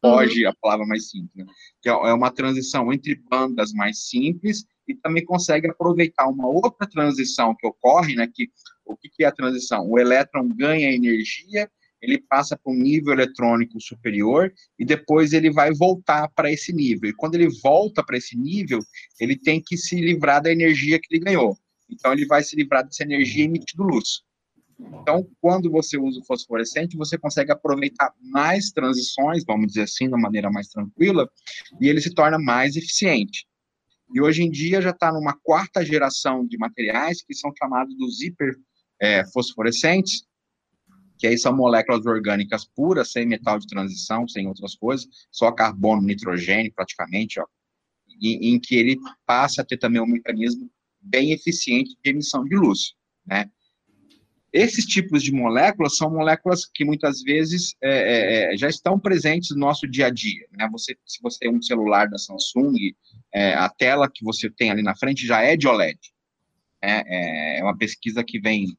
foge 0.00 0.44
uhum. 0.44 0.50
a 0.50 0.54
palavra 0.60 0.84
mais 0.84 1.08
simples, 1.08 1.46
né? 1.46 1.52
que 1.80 1.88
é, 1.88 1.92
é 1.92 2.12
uma 2.12 2.32
transição 2.32 2.92
entre 2.92 3.14
bandas 3.30 3.72
mais 3.72 4.08
simples 4.08 4.64
e 4.88 4.96
também 4.96 5.24
consegue 5.24 5.70
aproveitar 5.70 6.26
uma 6.26 6.48
outra 6.48 6.84
transição 6.84 7.54
que 7.54 7.68
ocorre, 7.68 8.16
né, 8.16 8.26
que 8.26 8.50
o 8.84 8.96
que, 8.96 9.08
que 9.08 9.22
é 9.22 9.28
a 9.28 9.32
transição? 9.32 9.88
O 9.88 9.96
elétron 9.96 10.48
ganha 10.48 10.90
energia, 10.90 11.70
ele 12.00 12.18
passa 12.18 12.56
para 12.56 12.72
um 12.72 12.76
nível 12.76 13.12
eletrônico 13.12 13.80
superior 13.80 14.52
e 14.78 14.84
depois 14.84 15.32
ele 15.32 15.50
vai 15.50 15.72
voltar 15.72 16.28
para 16.34 16.50
esse 16.50 16.72
nível. 16.72 17.10
E 17.10 17.14
quando 17.14 17.34
ele 17.34 17.48
volta 17.62 18.04
para 18.04 18.16
esse 18.16 18.36
nível, 18.36 18.80
ele 19.18 19.36
tem 19.36 19.62
que 19.64 19.76
se 19.76 19.96
livrar 19.96 20.42
da 20.42 20.52
energia 20.52 20.98
que 21.00 21.14
ele 21.14 21.24
ganhou. 21.24 21.56
Então 21.88 22.12
ele 22.12 22.26
vai 22.26 22.42
se 22.42 22.56
livrar 22.56 22.84
dessa 22.84 23.02
energia 23.02 23.44
emitindo 23.44 23.82
luz. 23.82 24.22
Então, 24.78 25.26
quando 25.40 25.70
você 25.70 25.96
usa 25.96 26.20
o 26.20 26.24
fosforescente, 26.24 26.98
você 26.98 27.16
consegue 27.16 27.50
aproveitar 27.50 28.12
mais 28.20 28.70
transições, 28.70 29.42
vamos 29.44 29.68
dizer 29.68 29.82
assim, 29.82 30.08
de 30.08 30.20
maneira 30.20 30.50
mais 30.50 30.68
tranquila, 30.68 31.28
e 31.80 31.88
ele 31.88 32.00
se 32.00 32.12
torna 32.12 32.38
mais 32.38 32.76
eficiente. 32.76 33.46
E 34.14 34.20
hoje 34.20 34.42
em 34.42 34.50
dia 34.50 34.82
já 34.82 34.90
está 34.90 35.10
numa 35.10 35.34
quarta 35.42 35.84
geração 35.84 36.46
de 36.46 36.58
materiais 36.58 37.22
que 37.22 37.34
são 37.34 37.50
chamados 37.58 37.96
dos 37.96 38.18
hiperfosforescentes, 38.20 40.22
é, 40.22 40.26
que 41.18 41.26
aí 41.26 41.38
são 41.38 41.56
moléculas 41.56 42.04
orgânicas 42.06 42.64
puras, 42.64 43.12
sem 43.12 43.26
metal 43.26 43.58
de 43.58 43.66
transição, 43.66 44.28
sem 44.28 44.46
outras 44.46 44.74
coisas, 44.74 45.08
só 45.30 45.50
carbono, 45.52 46.02
nitrogênio 46.02 46.72
praticamente, 46.74 47.40
ó, 47.40 47.46
em, 48.20 48.54
em 48.54 48.60
que 48.60 48.74
ele 48.74 48.98
passa 49.24 49.62
a 49.62 49.64
ter 49.64 49.76
também 49.78 50.00
um 50.00 50.06
mecanismo 50.06 50.70
bem 51.00 51.32
eficiente 51.32 51.96
de 52.02 52.10
emissão 52.10 52.44
de 52.44 52.56
luz, 52.56 52.94
né? 53.24 53.50
Esses 54.56 54.86
tipos 54.86 55.22
de 55.22 55.32
moléculas 55.32 55.98
são 55.98 56.10
moléculas 56.10 56.64
que 56.64 56.82
muitas 56.82 57.20
vezes 57.20 57.76
é, 57.82 57.90
é, 57.90 58.54
é, 58.54 58.56
já 58.56 58.70
estão 58.70 58.98
presentes 58.98 59.50
no 59.50 59.58
nosso 59.58 59.86
dia 59.86 60.06
a 60.06 60.10
dia. 60.10 60.46
Né? 60.50 60.66
Você, 60.72 60.96
se 61.04 61.20
você 61.20 61.40
tem 61.40 61.50
um 61.54 61.60
celular 61.60 62.08
da 62.08 62.16
Samsung, 62.16 62.94
é, 63.34 63.52
a 63.52 63.68
tela 63.68 64.10
que 64.10 64.24
você 64.24 64.48
tem 64.48 64.70
ali 64.70 64.82
na 64.82 64.96
frente 64.96 65.26
já 65.26 65.42
é 65.42 65.58
de 65.58 65.68
OLED. 65.68 65.98
Né? 66.82 67.02
É, 67.06 67.58
é 67.58 67.62
uma 67.62 67.76
pesquisa 67.76 68.24
que 68.24 68.40
vem. 68.40 68.74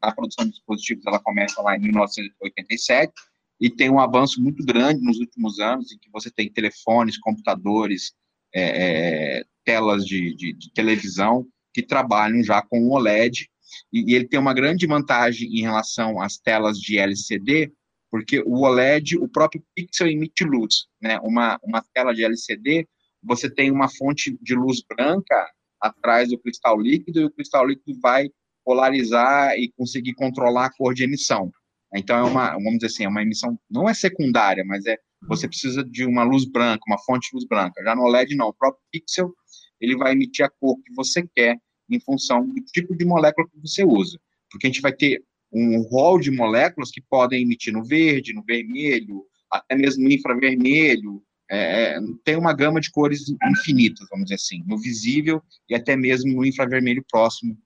A 0.00 0.12
produção 0.12 0.44
de 0.44 0.52
dispositivos 0.52 1.06
ela 1.06 1.18
começa 1.18 1.60
lá 1.62 1.76
em 1.76 1.80
1987 1.80 3.12
e 3.60 3.70
tem 3.70 3.90
um 3.90 3.98
avanço 3.98 4.42
muito 4.42 4.64
grande 4.64 5.02
nos 5.02 5.18
últimos 5.18 5.58
anos, 5.58 5.90
em 5.92 5.98
que 5.98 6.10
você 6.10 6.30
tem 6.30 6.52
telefones, 6.52 7.18
computadores, 7.18 8.12
é, 8.54 9.44
telas 9.64 10.04
de, 10.04 10.34
de, 10.34 10.52
de 10.52 10.72
televisão 10.72 11.46
que 11.74 11.82
trabalham 11.82 12.42
já 12.42 12.62
com 12.62 12.90
OLED 12.90 13.48
e, 13.92 14.12
e 14.12 14.14
ele 14.14 14.28
tem 14.28 14.38
uma 14.38 14.54
grande 14.54 14.86
vantagem 14.86 15.48
em 15.48 15.62
relação 15.62 16.20
às 16.20 16.38
telas 16.38 16.78
de 16.78 16.98
LCD, 16.98 17.72
porque 18.10 18.40
o 18.46 18.62
OLED, 18.62 19.18
o 19.18 19.28
próprio 19.28 19.62
pixel 19.74 20.08
emite 20.08 20.44
luz, 20.44 20.86
né? 21.00 21.18
Uma, 21.20 21.58
uma 21.62 21.84
tela 21.92 22.14
de 22.14 22.24
LCD, 22.24 22.86
você 23.22 23.50
tem 23.50 23.70
uma 23.70 23.88
fonte 23.88 24.38
de 24.40 24.54
luz 24.54 24.82
branca 24.88 25.50
atrás 25.80 26.30
do 26.30 26.38
cristal 26.38 26.80
líquido, 26.80 27.20
e 27.20 27.24
o 27.24 27.30
cristal 27.30 27.66
líquido 27.66 27.98
vai 28.00 28.30
polarizar 28.66 29.56
e 29.56 29.72
conseguir 29.76 30.12
controlar 30.14 30.66
a 30.66 30.72
cor 30.72 30.92
de 30.92 31.04
emissão. 31.04 31.52
Então, 31.94 32.18
é 32.18 32.22
uma, 32.24 32.50
vamos 32.54 32.74
dizer 32.74 32.86
assim, 32.86 33.04
é 33.04 33.08
uma 33.08 33.22
emissão, 33.22 33.56
não 33.70 33.88
é 33.88 33.94
secundária, 33.94 34.64
mas 34.64 34.84
é, 34.86 34.98
você 35.28 35.46
precisa 35.46 35.84
de 35.84 36.04
uma 36.04 36.24
luz 36.24 36.44
branca, 36.44 36.82
uma 36.88 36.98
fonte 36.98 37.30
de 37.30 37.36
luz 37.36 37.46
branca. 37.46 37.80
Já 37.84 37.94
no 37.94 38.02
OLED, 38.02 38.34
não, 38.34 38.48
o 38.48 38.52
próprio 38.52 38.82
pixel, 38.90 39.32
ele 39.80 39.96
vai 39.96 40.12
emitir 40.12 40.44
a 40.44 40.50
cor 40.50 40.76
que 40.84 40.92
você 40.94 41.24
quer, 41.34 41.56
em 41.88 42.00
função 42.00 42.44
do 42.44 42.54
tipo 42.72 42.96
de 42.96 43.04
molécula 43.04 43.46
que 43.48 43.60
você 43.60 43.84
usa. 43.84 44.18
Porque 44.50 44.66
a 44.66 44.70
gente 44.70 44.82
vai 44.82 44.92
ter 44.92 45.22
um 45.52 45.82
rol 45.82 46.18
de 46.18 46.32
moléculas 46.32 46.90
que 46.90 47.00
podem 47.00 47.42
emitir 47.42 47.72
no 47.72 47.84
verde, 47.84 48.34
no 48.34 48.42
vermelho, 48.42 49.24
até 49.48 49.76
mesmo 49.76 50.02
no 50.02 50.12
infravermelho, 50.12 51.22
é, 51.48 51.94
é 51.94 52.00
tem 52.24 52.36
uma 52.36 52.52
gama 52.52 52.80
de 52.80 52.90
cores 52.90 53.26
infinitas, 53.52 54.08
vamos 54.10 54.24
dizer 54.24 54.34
assim, 54.34 54.64
no 54.66 54.76
visível 54.76 55.40
e 55.70 55.74
até 55.76 55.96
mesmo 55.96 56.32
no 56.32 56.44
infravermelho 56.44 57.04
próximo 57.08 57.56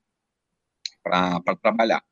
para 1.02 1.56
trabalhar. 1.62 2.02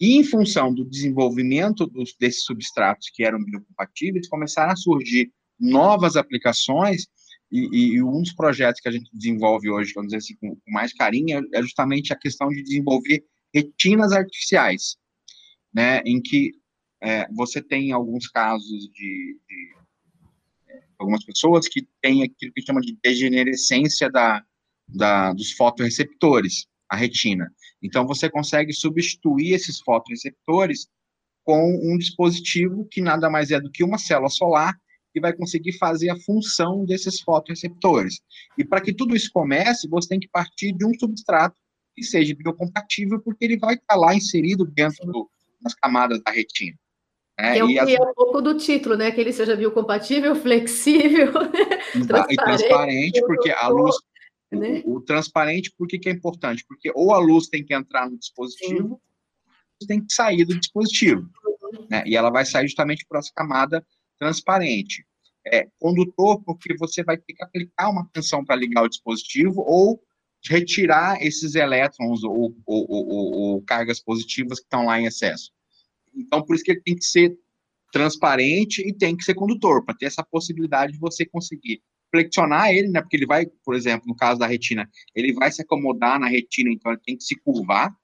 E 0.00 0.16
em 0.16 0.24
função 0.24 0.74
do 0.74 0.84
desenvolvimento 0.84 1.86
dos, 1.86 2.14
desses 2.20 2.44
substratos 2.44 3.10
que 3.10 3.24
eram 3.24 3.42
biocompatíveis, 3.42 4.28
começaram 4.28 4.72
a 4.72 4.76
surgir 4.76 5.32
novas 5.58 6.16
aplicações 6.16 7.06
e, 7.50 7.94
e, 7.94 8.02
um 8.02 8.20
dos 8.20 8.32
projetos 8.32 8.80
que 8.80 8.88
a 8.88 8.92
gente 8.92 9.08
desenvolve 9.12 9.70
hoje, 9.70 9.92
vamos 9.94 10.08
dizer 10.08 10.18
assim, 10.18 10.34
com, 10.36 10.58
mais 10.68 10.92
carinho, 10.92 11.38
é, 11.38 11.58
é 11.58 11.62
justamente 11.62 12.12
a 12.12 12.18
questão 12.18 12.48
de 12.48 12.62
desenvolver 12.62 13.24
retinas 13.54 14.12
artificiais, 14.12 14.96
né, 15.72 16.00
em 16.04 16.20
que 16.20 16.52
é, 17.00 17.26
você 17.32 17.62
tem 17.62 17.92
alguns 17.92 18.26
casos 18.28 18.90
de, 18.92 19.38
de 19.48 19.76
é, 20.68 20.82
algumas 20.98 21.24
pessoas 21.24 21.68
que 21.68 21.86
têm 22.02 22.22
aquilo 22.24 22.52
que 22.52 22.62
chama 22.62 22.80
de 22.80 22.98
degenerescência 23.02 24.10
da, 24.10 24.44
da, 24.88 25.32
dos 25.32 25.52
fotoreceptores, 25.52 26.66
a 26.88 26.96
retina. 26.96 27.50
Então, 27.82 28.06
você 28.06 28.30
consegue 28.30 28.72
substituir 28.72 29.52
esses 29.52 29.80
fotoreceptores 29.80 30.88
com 31.44 31.80
um 31.82 31.96
dispositivo 31.96 32.86
que 32.90 33.00
nada 33.00 33.30
mais 33.30 33.50
é 33.50 33.60
do 33.60 33.70
que 33.70 33.84
uma 33.84 33.98
célula 33.98 34.28
solar 34.28 34.74
que 35.12 35.20
vai 35.20 35.32
conseguir 35.32 35.72
fazer 35.78 36.10
a 36.10 36.16
função 36.16 36.84
desses 36.84 37.20
fotoreceptores. 37.20 38.20
E 38.58 38.64
para 38.64 38.82
que 38.82 38.92
tudo 38.92 39.16
isso 39.16 39.30
comece, 39.32 39.88
você 39.88 40.08
tem 40.08 40.20
que 40.20 40.28
partir 40.28 40.72
de 40.72 40.84
um 40.84 40.92
substrato 40.98 41.56
que 41.94 42.02
seja 42.02 42.34
biocompatível, 42.34 43.18
porque 43.20 43.46
ele 43.46 43.56
vai 43.56 43.76
estar 43.76 43.96
lá 43.96 44.14
inserido 44.14 44.66
dentro 44.66 45.06
do, 45.06 45.30
das 45.62 45.74
camadas 45.74 46.20
da 46.22 46.30
retina. 46.30 46.76
Né? 47.38 47.58
É, 47.58 47.64
o 47.64 47.66
que 47.66 47.78
as... 47.78 47.88
é 47.88 48.00
um 48.00 48.14
pouco 48.14 48.42
do 48.42 48.58
título, 48.58 48.96
né? 48.96 49.10
Que 49.10 49.20
ele 49.20 49.32
seja 49.32 49.56
biocompatível, 49.56 50.34
flexível, 50.36 51.32
transparente, 51.32 52.32
e 52.32 52.36
transparente, 52.36 53.20
porque 53.22 53.50
a 53.50 53.68
luz, 53.68 53.96
né? 54.50 54.82
o, 54.84 54.96
o, 54.96 55.00
transparente, 55.00 55.72
por 55.76 55.86
que, 55.86 55.98
que 55.98 56.08
é 56.08 56.12
importante? 56.12 56.64
Porque 56.66 56.90
ou 56.94 57.12
a 57.12 57.18
luz 57.18 57.48
tem 57.48 57.64
que 57.64 57.74
entrar 57.74 58.08
no 58.08 58.18
dispositivo, 58.18 59.00
Sim. 59.80 59.86
tem 59.86 60.04
que 60.04 60.12
sair 60.12 60.44
do 60.44 60.58
dispositivo, 60.58 61.28
né? 61.90 62.02
E 62.06 62.16
ela 62.16 62.30
vai 62.30 62.44
sair 62.44 62.68
justamente 62.68 63.04
por 63.08 63.18
essa 63.18 63.32
camada 63.34 63.84
transparente. 64.18 65.04
É, 65.48 65.68
condutor, 65.78 66.42
porque 66.42 66.76
você 66.76 67.04
vai 67.04 67.16
ter 67.16 67.32
que 67.32 67.42
aplicar 67.42 67.88
uma 67.88 68.08
tensão 68.12 68.44
para 68.44 68.56
ligar 68.56 68.82
o 68.82 68.88
dispositivo 68.88 69.60
ou 69.60 70.02
retirar 70.48 71.22
esses 71.22 71.54
elétrons 71.54 72.24
ou, 72.24 72.56
ou, 72.66 72.86
ou, 72.88 73.32
ou, 73.32 73.62
cargas 73.62 74.00
positivas 74.00 74.58
que 74.58 74.66
estão 74.66 74.86
lá 74.86 75.00
em 75.00 75.06
excesso. 75.06 75.52
Então, 76.14 76.42
por 76.42 76.54
isso 76.54 76.64
que 76.64 76.72
ele 76.72 76.82
tem 76.82 76.96
que 76.96 77.04
ser 77.04 77.36
transparente 77.92 78.82
e 78.86 78.92
tem 78.92 79.16
que 79.16 79.24
ser 79.24 79.34
condutor, 79.34 79.84
para 79.84 79.94
ter 79.94 80.06
essa 80.06 80.24
possibilidade 80.24 80.92
de 80.92 80.98
você 80.98 81.24
conseguir 81.24 81.80
flexionar 82.16 82.70
ele, 82.70 82.88
né, 82.88 83.00
porque 83.00 83.16
ele 83.16 83.26
vai, 83.26 83.46
por 83.64 83.74
exemplo, 83.74 84.06
no 84.08 84.16
caso 84.16 84.38
da 84.38 84.46
retina, 84.46 84.88
ele 85.14 85.32
vai 85.32 85.52
se 85.52 85.62
acomodar 85.62 86.18
na 86.18 86.28
retina, 86.28 86.70
então 86.70 86.92
ele 86.92 87.00
tem 87.04 87.16
que 87.16 87.24
se 87.24 87.36
curvar, 87.36 87.94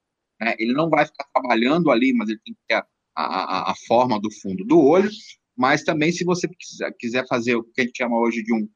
né, 0.41 0.55
ele 0.59 0.73
não 0.73 0.91
vai 0.91 1.07
ficar 1.07 1.25
trabalhando 1.33 1.91
ali, 1.91 2.13
mas 2.13 2.29
ele 2.29 2.41
tem 2.45 2.55
que 2.55 2.61
ter 2.69 2.75
a, 2.75 2.85
a, 3.17 3.73
a 3.73 3.75
forma 3.87 4.21
do 4.21 4.31
fundo 4.31 4.65
do 4.65 4.81
olho, 4.81 5.11
mas 5.57 5.83
também 5.83 6.13
se 6.13 6.25
você 6.25 6.49
quiser, 6.99 7.27
fazer 7.27 7.57
o 7.57 7.65
que 7.65 7.81
a 7.81 7.85
gente 7.85 7.97
chama 7.97 8.19
hoje 8.19 8.43
de 8.43 8.53
um 8.53 8.69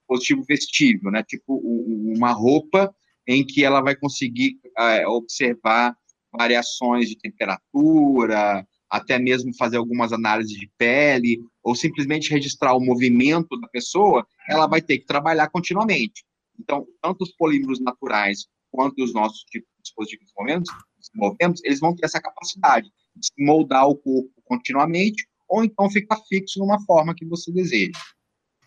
dispositivo 0.00 0.44
vestível, 0.46 1.10
né, 1.10 1.22
tipo 1.22 1.56
uma 1.56 2.32
roupa 2.32 2.94
em 3.26 3.46
que 3.46 3.64
ela 3.64 3.80
vai 3.80 3.96
conseguir 3.96 4.58
é, 4.76 5.06
observar 5.06 5.96
variações 6.32 7.08
de 7.08 7.16
temperatura, 7.16 8.66
até 8.92 9.18
mesmo 9.18 9.56
fazer 9.56 9.78
algumas 9.78 10.12
análises 10.12 10.52
de 10.52 10.70
pele, 10.76 11.40
ou 11.62 11.74
simplesmente 11.74 12.30
registrar 12.30 12.74
o 12.74 12.80
movimento 12.80 13.58
da 13.58 13.66
pessoa, 13.68 14.26
ela 14.46 14.66
vai 14.66 14.82
ter 14.82 14.98
que 14.98 15.06
trabalhar 15.06 15.48
continuamente. 15.48 16.22
Então, 16.60 16.86
tanto 17.00 17.22
os 17.22 17.32
polímeros 17.32 17.80
naturais 17.80 18.46
quanto 18.70 19.02
os 19.02 19.14
nossos 19.14 19.44
tipos 19.44 19.66
de 19.78 19.82
dispositivos 19.82 20.30
que 20.30 20.98
desenvolvemos, 20.98 21.64
eles 21.64 21.80
vão 21.80 21.96
ter 21.96 22.04
essa 22.04 22.20
capacidade 22.20 22.90
de 23.16 23.28
moldar 23.38 23.88
o 23.88 23.96
corpo 23.96 24.30
continuamente 24.44 25.26
ou 25.48 25.64
então 25.64 25.90
ficar 25.90 26.18
fixo 26.28 26.58
numa 26.58 26.78
forma 26.84 27.14
que 27.14 27.24
você 27.24 27.50
deseja. 27.50 27.98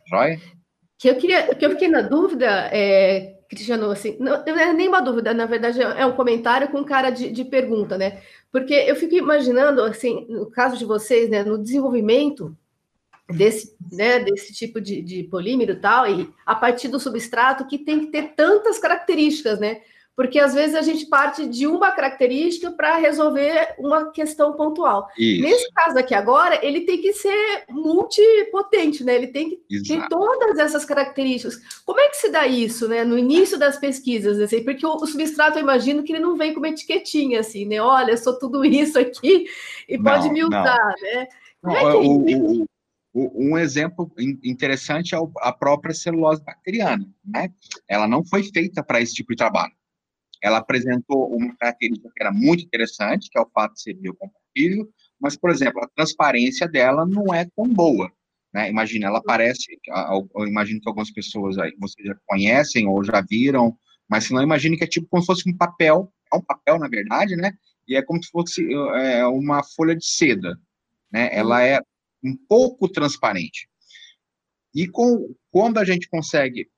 Joia? 0.10 0.42
Que 0.98 1.08
eu 1.08 1.18
queria, 1.18 1.54
que 1.54 1.66
eu 1.66 1.70
fiquei 1.70 1.88
na 1.88 2.02
dúvida, 2.02 2.70
é, 2.74 3.38
Cristiano, 3.56 3.90
assim, 3.90 4.16
não, 4.20 4.44
não 4.46 4.60
é 4.60 4.74
nem 4.74 4.88
uma 4.88 5.02
dúvida, 5.02 5.34
na 5.34 5.46
verdade 5.46 5.82
é 5.82 6.06
um 6.06 6.16
comentário 6.16 6.68
com 6.70 6.84
cara 6.84 7.10
de, 7.10 7.32
de 7.32 7.44
pergunta, 7.44 7.98
né? 7.98 8.22
Porque 8.52 8.74
eu 8.74 8.96
fico 8.96 9.16
imaginando, 9.16 9.82
assim, 9.82 10.26
no 10.30 10.46
caso 10.50 10.78
de 10.78 10.86
vocês, 10.86 11.30
né, 11.30 11.44
no 11.44 11.58
desenvolvimento 11.58 12.56
desse, 13.28 13.76
né, 13.92 14.20
desse 14.20 14.54
tipo 14.54 14.80
de, 14.80 15.02
de 15.02 15.24
polímero 15.24 15.74
e 15.74 15.80
tal, 15.80 16.08
e 16.08 16.30
a 16.46 16.56
partir 16.56 16.88
do 16.88 17.00
substrato 17.00 17.66
que 17.68 17.80
tem 17.80 18.02
que 18.02 18.08
ter 18.08 18.34
tantas 18.36 18.78
características, 18.78 19.60
né? 19.60 19.82
Porque 20.16 20.40
às 20.40 20.54
vezes 20.54 20.76
a 20.76 20.82
gente 20.82 21.08
parte 21.08 21.46
de 21.46 21.68
uma 21.68 21.92
característica 21.92 22.72
para 22.72 22.98
resolver 22.98 23.76
uma 23.78 24.12
questão 24.12 24.54
pontual. 24.54 25.08
Isso. 25.18 25.44
Nesse 25.44 25.72
caso 25.74 25.98
aqui 25.98 26.14
agora, 26.14 26.66
ele 26.66 26.82
tem 26.82 27.02
que 27.02 27.12
ser 27.14 27.66
multipotente, 27.70 29.04
né? 29.04 29.16
Ele 29.16 29.28
tem 29.28 29.50
que 29.50 29.76
Exato. 29.76 30.02
ter 30.02 30.08
todas 30.08 30.58
essas 30.58 30.86
características. 30.86 31.60
Como 31.86 32.00
é 32.00 32.08
que 32.08 32.18
se 32.18 32.30
dá 32.30 32.48
isso, 32.48 32.88
né? 32.88 33.04
No 33.04 33.18
início 33.18 33.60
das 33.60 33.78
pesquisas, 33.78 34.40
assim, 34.40 34.64
porque 34.64 34.86
o, 34.86 35.06
substrato 35.06 35.60
eu 35.60 35.64
imagino 35.64 36.02
que 36.02 36.14
ele 36.14 36.22
não 36.22 36.38
vem 36.38 36.54
com 36.54 36.60
uma 36.60 36.70
etiquetinha 36.70 37.42
assim, 37.42 37.66
né? 37.66 37.82
Olha, 37.82 38.12
eu 38.12 38.18
sou 38.18 38.40
tudo 38.40 38.64
isso 38.64 38.98
aqui 38.98 39.46
e 39.90 39.98
não, 39.98 40.04
pode 40.04 40.30
me 40.30 40.44
usar, 40.44 40.96
não. 40.96 41.02
né? 41.02 41.28
Como 41.62 41.76
é 41.76 41.80
que 41.80 41.86
é 41.86 41.94
o, 41.94 42.66
um 43.14 43.58
exemplo 43.58 44.12
interessante 44.44 45.16
é 45.16 45.18
a 45.40 45.52
própria 45.52 45.94
celulose 45.94 46.44
bacteriana, 46.44 47.06
né? 47.26 47.50
Ela 47.88 48.08
não 48.08 48.26
foi 48.26 48.44
feita 48.44 48.84
para 48.84 49.02
esse 49.02 49.14
tipo 49.14 49.32
de 49.32 49.38
trabalho 49.38 49.74
ela 50.46 50.60
apresentou 50.60 51.36
uma 51.36 51.56
característica 51.56 52.12
que 52.16 52.22
era 52.22 52.32
muito 52.32 52.64
interessante, 52.64 53.30
que 53.30 53.38
é 53.38 53.42
o 53.42 53.50
fato 53.50 53.74
de 53.74 53.82
ser 53.82 53.96
biocompatível, 53.96 54.88
mas, 55.20 55.36
por 55.36 55.50
exemplo, 55.50 55.84
a 55.84 55.88
transparência 55.88 56.68
dela 56.68 57.06
não 57.06 57.34
é 57.34 57.48
tão 57.56 57.68
boa. 57.68 58.12
Né? 58.54 58.70
Imagina, 58.70 59.08
ela 59.08 59.24
parece, 59.24 59.80
eu 60.36 60.48
imagino 60.48 60.80
que 60.80 60.88
algumas 60.88 61.12
pessoas 61.12 61.58
aí, 61.58 61.74
vocês 61.80 62.06
já 62.06 62.16
conhecem 62.28 62.88
ou 62.88 63.04
já 63.04 63.22
viram, 63.22 63.76
mas 64.08 64.26
se 64.26 64.34
não, 64.34 64.44
imagine 64.44 64.78
que 64.78 64.84
é 64.84 64.88
tipo 64.88 65.08
como 65.10 65.24
se 65.24 65.28
fosse 65.28 65.50
um 65.50 65.58
papel 65.58 66.14
é 66.32 66.38
um 66.38 66.42
papel, 66.42 66.78
na 66.78 66.88
verdade, 66.88 67.36
né? 67.36 67.54
E 67.88 67.96
é 67.96 68.02
como 68.02 68.22
se 68.22 68.30
fosse 68.30 68.68
é, 68.74 69.26
uma 69.26 69.64
folha 69.64 69.96
de 69.96 70.06
seda, 70.06 70.60
né? 71.12 71.30
Ela 71.32 71.64
é 71.64 71.80
um 72.24 72.36
pouco 72.48 72.90
transparente. 72.90 73.68
E 74.74 74.88
com, 74.88 75.34
quando 75.52 75.78
a 75.78 75.86
gente 75.86 76.10
consegue 76.10 76.70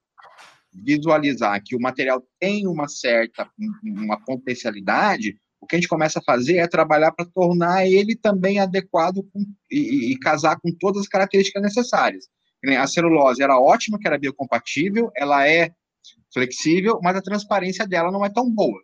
visualizar 0.84 1.62
que 1.63 1.75
o 1.75 1.79
material 1.79 2.24
tem 2.39 2.67
uma 2.67 2.88
certa, 2.88 3.50
uma 3.84 4.19
potencialidade, 4.24 5.38
o 5.60 5.65
que 5.65 5.75
a 5.75 5.79
gente 5.79 5.88
começa 5.89 6.19
a 6.19 6.24
fazer 6.24 6.57
é 6.57 6.67
trabalhar 6.67 7.12
para 7.12 7.25
tornar 7.25 7.86
ele 7.86 8.15
também 8.15 8.60
adequado 8.60 9.24
com, 9.34 9.43
e, 9.72 10.12
e, 10.12 10.19
casar 10.19 10.60
com 10.60 10.72
todas 10.72 11.01
as 11.01 11.07
características 11.07 11.62
necessárias. 11.62 12.25
A 12.79 12.88
celulose 12.88 13.41
era 13.41 13.60
ótima, 13.60 13.98
que 14.00 14.07
era 14.07 14.17
biocompatível, 14.17 15.12
ela 15.15 15.48
é 15.48 15.72
flexível, 16.34 17.00
mas 17.01 17.15
a 17.15 17.22
transparência 17.22 17.88
dela 17.88 18.12
não 18.12 18.24
é 18.25 18.29
tão 18.29 18.50
boa. 18.50 18.79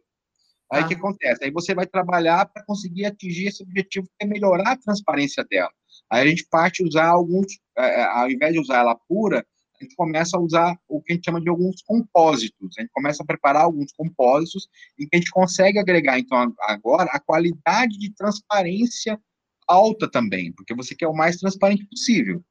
Aí 0.71 0.81
o 0.81 0.85
ah. 0.85 0.87
que 0.87 0.95
acontece? 0.95 1.43
Aí 1.43 1.51
você 1.51 1.75
vai 1.75 1.85
trabalhar 1.85 2.45
para 2.47 2.63
conseguir 2.65 3.05
atingir 3.05 3.47
esse 3.47 3.61
objetivo, 3.61 4.07
que 4.07 4.25
é 4.25 4.27
melhorar 4.27 4.71
a 4.71 4.77
transparência 4.77 5.43
dela. 5.43 5.71
Aí 6.09 6.23
a 6.23 6.27
gente 6.27 6.47
parte 6.49 6.83
usar 6.83 7.07
alguns, 7.07 7.59
é, 7.77 8.01
é, 8.01 8.03
ao 8.05 8.29
invés 8.29 8.53
de 8.53 8.59
usar 8.59 8.79
ela 8.79 8.97
pura, 9.07 9.45
a 9.83 9.85
gente 9.85 9.95
começa 9.95 10.37
a 10.37 10.39
usar 10.39 10.77
o 10.87 11.01
que 11.01 11.11
a 11.11 11.15
gente 11.15 11.25
chama 11.25 11.41
de 11.41 11.49
alguns 11.49 11.81
compósitos. 11.81 12.77
A 12.77 12.81
gente 12.81 12.91
começa 12.91 13.21
a 13.21 13.25
preparar 13.25 13.63
alguns 13.63 13.91
compósitos 13.91 14.67
em 14.97 15.07
que 15.07 15.15
a 15.15 15.17
gente 15.17 15.31
consegue 15.31 15.77
agregar, 15.77 16.17
então, 16.17 16.53
agora, 16.61 17.09
a 17.11 17.19
qualidade 17.19 17.97
de 17.97 18.13
transparência 18.13 19.19
alta 19.67 20.09
também, 20.09 20.51
porque 20.53 20.73
você 20.73 20.95
quer 20.95 21.07
o 21.07 21.13
mais 21.13 21.37
transparente 21.37 21.85
possível. 21.85 22.43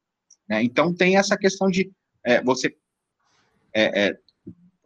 Né? 0.47 0.63
Então, 0.63 0.93
tem 0.93 1.17
essa 1.17 1.37
questão 1.37 1.69
de 1.69 1.91
é, 2.23 2.41
você. 2.41 2.75
É, 3.73 4.07
é, 4.07 4.19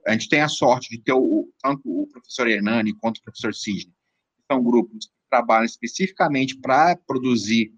a 0.08 0.13
gente 0.13 0.30
tem 0.30 0.42
a 0.42 0.48
sorte 0.48 0.89
de 0.89 1.00
ter 1.00 1.13
o, 1.13 1.51
tanto 1.62 1.82
o 1.86 2.08
professor 2.08 2.48
Hernani 2.48 2.94
quanto 2.94 3.18
o 3.18 3.24
professor 3.24 3.54
Sidney, 3.54 3.94
são 4.50 4.63
grupos 4.63 5.08
que 5.08 5.12
trabalham 5.30 5.66
especificamente 5.66 6.58
para 6.58 6.96
produzir 6.96 7.74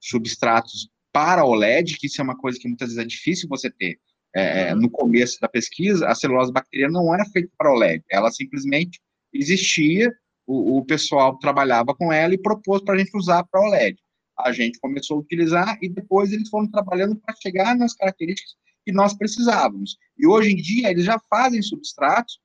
substratos 0.00 0.88
para 1.12 1.44
OLED, 1.44 1.96
que 1.96 2.08
isso 2.08 2.20
é 2.20 2.24
uma 2.24 2.36
coisa 2.36 2.58
que 2.58 2.66
muitas 2.66 2.88
vezes 2.88 3.02
é 3.02 3.06
difícil 3.06 3.48
você 3.48 3.70
ter. 3.70 4.00
É, 4.36 4.68
é, 4.68 4.74
no 4.74 4.90
começo 4.90 5.38
da 5.40 5.48
pesquisa, 5.48 6.08
a 6.08 6.14
celulose 6.14 6.52
bacteriana 6.52 6.94
não 6.94 7.14
era 7.14 7.24
feita 7.26 7.50
para 7.56 7.72
OLED, 7.72 8.02
ela 8.10 8.32
simplesmente 8.32 9.00
existia, 9.32 10.12
o, 10.44 10.78
o 10.78 10.84
pessoal 10.84 11.38
trabalhava 11.38 11.94
com 11.94 12.12
ela 12.12 12.34
e 12.34 12.42
propôs 12.42 12.82
para 12.82 12.94
a 12.94 12.98
gente 12.98 13.16
usar 13.16 13.44
para 13.44 13.60
OLED. 13.60 13.96
A 14.36 14.50
gente 14.50 14.80
começou 14.80 15.18
a 15.18 15.20
utilizar 15.20 15.78
e 15.80 15.88
depois 15.88 16.32
eles 16.32 16.48
foram 16.48 16.68
trabalhando 16.68 17.14
para 17.16 17.34
chegar 17.40 17.76
nas 17.76 17.94
características 17.94 18.56
que 18.84 18.92
nós 18.92 19.14
precisávamos. 19.14 19.96
E 20.18 20.26
hoje 20.26 20.52
em 20.52 20.56
dia 20.56 20.90
eles 20.90 21.04
já 21.04 21.18
fazem 21.30 21.62
substratos 21.62 22.40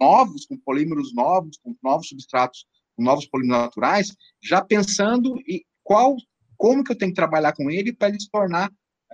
novos, 0.00 0.46
com 0.46 0.56
polímeros 0.56 1.12
novos, 1.12 1.58
com 1.62 1.76
novos 1.82 2.08
substratos, 2.08 2.64
com 2.96 3.02
novos 3.02 3.26
polímeros 3.26 3.64
naturais, 3.64 4.16
já 4.42 4.62
pensando 4.62 5.38
em 5.46 5.62
qual 5.82 6.16
como 6.56 6.84
que 6.84 6.92
eu 6.92 6.96
tenho 6.96 7.10
que 7.10 7.16
trabalhar 7.16 7.52
com 7.52 7.68
ele 7.70 7.92
para 7.92 8.08
ele 8.08 8.20
se 8.20 8.30
tornar 8.30 8.70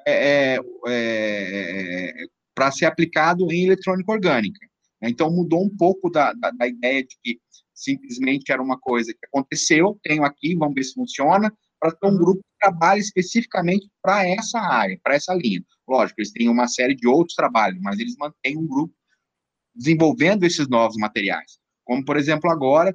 é, 0.06 0.56
é, 0.56 0.60
é 0.86 2.26
para 2.54 2.72
ser 2.72 2.86
aplicado 2.86 3.52
em 3.52 3.66
eletrônica 3.66 4.10
orgânica. 4.10 4.66
Então, 5.00 5.30
mudou 5.30 5.62
um 5.62 5.76
pouco 5.76 6.10
da, 6.10 6.32
da, 6.32 6.50
da, 6.50 6.66
ideia 6.66 7.04
de 7.04 7.16
que 7.22 7.40
simplesmente 7.72 8.50
era 8.50 8.60
uma 8.60 8.76
coisa 8.78 9.12
que 9.12 9.26
aconteceu, 9.26 9.98
tenho 10.02 10.24
aqui, 10.24 10.56
vamos 10.56 10.74
ver 10.74 10.82
se 10.82 10.94
funciona, 10.94 11.52
para 11.78 11.92
ter 11.92 12.06
um 12.08 12.10
uhum. 12.10 12.18
grupo 12.18 12.40
que 12.40 12.58
trabalhe 12.58 13.00
especificamente 13.00 13.88
para 14.02 14.26
essa 14.26 14.58
área, 14.58 14.98
para 15.02 15.14
essa 15.14 15.32
linha. 15.34 15.62
Lógico, 15.88 16.20
eles 16.20 16.32
têm 16.32 16.48
uma 16.48 16.66
série 16.66 16.96
de 16.96 17.06
outros 17.06 17.36
trabalhos, 17.36 17.80
mas 17.80 18.00
eles 18.00 18.16
mantêm 18.18 18.58
um 18.58 18.66
grupo 18.66 18.92
desenvolvendo 19.72 20.42
esses 20.42 20.68
novos 20.68 20.96
materiais. 20.96 21.58
Como, 21.84 22.04
por 22.04 22.16
exemplo, 22.16 22.50
agora, 22.50 22.94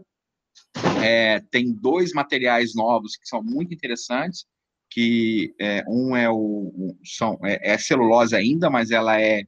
é, 1.01 1.39
tem 1.49 1.73
dois 1.73 2.11
materiais 2.11 2.75
novos 2.75 3.15
que 3.15 3.27
são 3.27 3.41
muito 3.41 3.73
interessantes, 3.73 4.45
que 4.93 5.55
é, 5.59 5.83
um 5.87 6.15
é 6.15 6.29
o 6.29 6.95
são, 7.03 7.39
é, 7.43 7.73
é, 7.73 7.77
celulose 7.79 8.35
ainda, 8.35 8.69
mas 8.69 8.91
ela 8.91 9.19
é, 9.19 9.43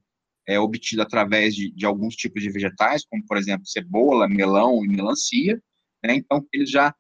é 0.48 0.60
obtida 0.60 1.04
através 1.04 1.54
de, 1.54 1.72
de, 1.72 1.86
alguns 1.86 2.16
tipos 2.16 2.42
de 2.42 2.50
vegetais, 2.50 3.06
como 3.06 3.24
por 3.26 3.38
exemplo 3.38 3.68
cebola, 3.68 4.28
melão 4.28 4.84
e 4.84 4.88
melancia. 4.88 5.62
Né? 6.04 6.16
Então 6.16 6.44
eles 6.52 6.72
já 6.72 6.96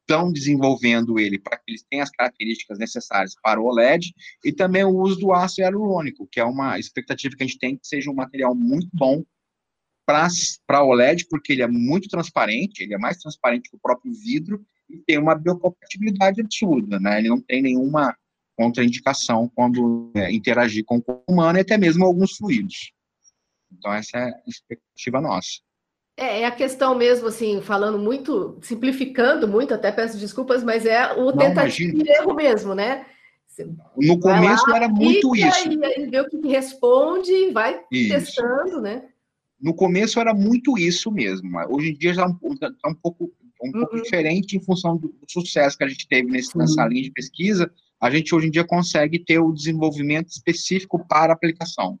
estão 0.00 0.32
desenvolvendo 0.32 1.20
ele 1.20 1.38
para 1.38 1.58
que 1.58 1.64
eles 1.68 1.84
tenham 1.88 2.02
as 2.02 2.10
características 2.10 2.76
necessárias 2.76 3.34
para 3.40 3.60
o 3.60 3.66
OLED 3.66 4.12
e 4.44 4.52
também 4.52 4.82
o 4.82 4.96
uso 4.96 5.20
do 5.20 5.32
ácido 5.32 5.62
hialurônico, 5.62 6.26
que 6.26 6.40
é 6.40 6.44
uma 6.44 6.76
expectativa 6.76 7.36
que 7.36 7.44
a 7.44 7.46
gente 7.46 7.58
tem 7.58 7.76
que 7.76 7.86
seja 7.86 8.10
um 8.10 8.14
material 8.14 8.52
muito 8.52 8.88
bom 8.92 9.22
para 10.04 10.82
OLED, 10.82 11.28
porque 11.30 11.52
ele 11.52 11.62
é 11.62 11.68
muito 11.68 12.08
transparente, 12.08 12.82
ele 12.82 12.94
é 12.94 12.98
mais 12.98 13.18
transparente 13.18 13.70
que 13.70 13.76
o 13.76 13.80
próprio 13.80 14.12
vidro 14.12 14.60
tem 14.98 15.18
uma 15.18 15.34
biocompatibilidade 15.34 16.40
absurda, 16.40 16.98
né? 16.98 17.18
Ele 17.18 17.28
não 17.28 17.40
tem 17.40 17.62
nenhuma 17.62 18.16
contraindicação 18.56 19.50
quando 19.54 20.10
é, 20.14 20.30
interagir 20.30 20.84
com 20.84 20.96
o 20.96 21.02
corpo 21.02 21.32
humano 21.32 21.58
e 21.58 21.62
até 21.62 21.78
mesmo 21.78 22.04
alguns 22.04 22.36
fluidos. 22.36 22.92
Então, 23.72 23.92
essa 23.92 24.18
é 24.18 24.24
a 24.30 24.42
expectativa 24.46 25.20
nossa. 25.20 25.60
É, 26.16 26.42
é 26.42 26.46
a 26.46 26.50
questão 26.50 26.94
mesmo, 26.94 27.28
assim, 27.28 27.62
falando 27.62 27.98
muito, 27.98 28.58
simplificando 28.60 29.48
muito, 29.48 29.72
até 29.72 29.90
peço 29.90 30.18
desculpas, 30.18 30.62
mas 30.62 30.84
é 30.84 31.12
o 31.14 31.32
tentativa 31.32 31.96
e 31.96 32.08
erro 32.10 32.34
mesmo, 32.34 32.74
né? 32.74 33.06
Você 33.46 33.66
no 33.96 34.20
começo 34.20 34.68
lá, 34.68 34.76
era 34.76 34.88
muito 34.88 35.34
isso. 35.34 35.68
E 35.68 35.84
aí 35.84 36.06
vê 36.10 36.20
o 36.20 36.28
que 36.28 36.46
responde, 36.46 37.50
vai 37.52 37.82
isso. 37.90 38.14
testando, 38.14 38.80
né? 38.80 39.08
No 39.58 39.74
começo 39.74 40.20
era 40.20 40.34
muito 40.34 40.76
isso 40.78 41.10
mesmo, 41.10 41.50
hoje 41.68 41.90
em 41.90 41.94
dia 41.94 42.14
já 42.14 42.26
está 42.26 42.68
é 42.84 42.88
um 42.88 42.94
pouco, 42.94 43.32
um 43.62 43.72
pouco 43.72 43.96
uhum. 43.96 44.02
diferente 44.02 44.56
em 44.56 44.60
função 44.62 44.96
do, 44.96 45.14
sucesso 45.28 45.76
que 45.76 45.84
a 45.84 45.88
gente 45.88 46.08
teve 46.08 46.30
nesse, 46.30 46.56
nessa 46.56 46.86
linha 46.86 47.02
de 47.02 47.12
pesquisa. 47.12 47.70
A 48.00 48.10
gente 48.10 48.34
hoje 48.34 48.46
em 48.46 48.50
dia 48.50 48.64
consegue 48.64 49.18
ter 49.18 49.38
o 49.38 49.52
desenvolvimento 49.52 50.28
específico 50.28 51.06
para 51.06 51.32
aplicação. 51.32 52.00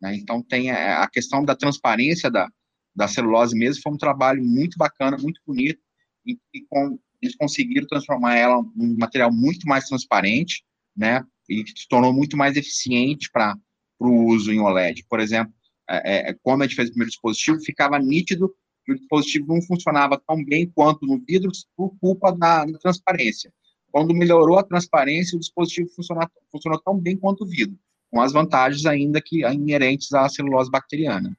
Né? 0.00 0.16
Então, 0.16 0.42
tem 0.42 0.70
a, 0.70 1.02
a, 1.02 1.08
questão 1.08 1.44
da 1.44 1.54
transparência 1.54 2.30
da, 2.30 2.48
da 2.94 3.06
celulose 3.06 3.56
mesmo, 3.56 3.82
foi 3.82 3.92
um 3.92 3.98
trabalho 3.98 4.42
muito 4.44 4.76
bacana, 4.76 5.16
muito 5.16 5.40
bonito, 5.46 5.80
e, 6.26 6.38
e 6.52 6.62
com, 6.68 6.98
eles 7.22 7.36
conseguiram 7.36 7.86
transformar 7.86 8.36
ela 8.36 8.62
num 8.74 8.96
material 8.98 9.32
muito 9.32 9.66
mais 9.66 9.86
transparente, 9.86 10.64
né? 10.96 11.24
E 11.48 11.64
se 11.66 11.86
tornou 11.88 12.12
muito 12.12 12.36
mais 12.36 12.56
eficiente 12.56 13.30
para 13.30 13.56
o 14.00 14.26
uso 14.26 14.52
em 14.52 14.58
OLED. 14.58 15.04
Por 15.08 15.20
exemplo, 15.20 15.54
é, 15.88 16.30
é, 16.30 16.34
quando 16.42 16.62
a 16.62 16.66
gente 16.66 16.74
fez 16.74 16.88
o 16.88 16.92
primeiro 16.92 17.10
dispositivo, 17.10 17.60
ficava 17.60 17.98
nítido 17.98 18.52
que 18.86 18.92
o 18.92 18.96
dispositivo 18.96 19.52
não 19.52 19.60
funcionava 19.60 20.20
tão 20.26 20.42
bem 20.44 20.70
quanto 20.72 21.04
no 21.04 21.18
vidro 21.18 21.50
por 21.76 21.92
culpa 22.00 22.30
da, 22.30 22.64
da 22.64 22.78
transparência. 22.78 23.52
Quando 23.90 24.14
melhorou 24.14 24.58
a 24.58 24.62
transparência, 24.62 25.36
o 25.36 25.40
dispositivo 25.40 25.90
funcionou, 25.90 26.28
funcionou 26.52 26.80
tão 26.80 26.96
bem 26.96 27.16
quanto 27.16 27.42
o 27.42 27.46
vidro, 27.46 27.76
com 28.10 28.20
as 28.20 28.32
vantagens 28.32 28.86
ainda 28.86 29.20
que 29.20 29.44
inerentes 29.44 30.12
à 30.12 30.28
celulose 30.28 30.70
bacteriana. 30.70 31.36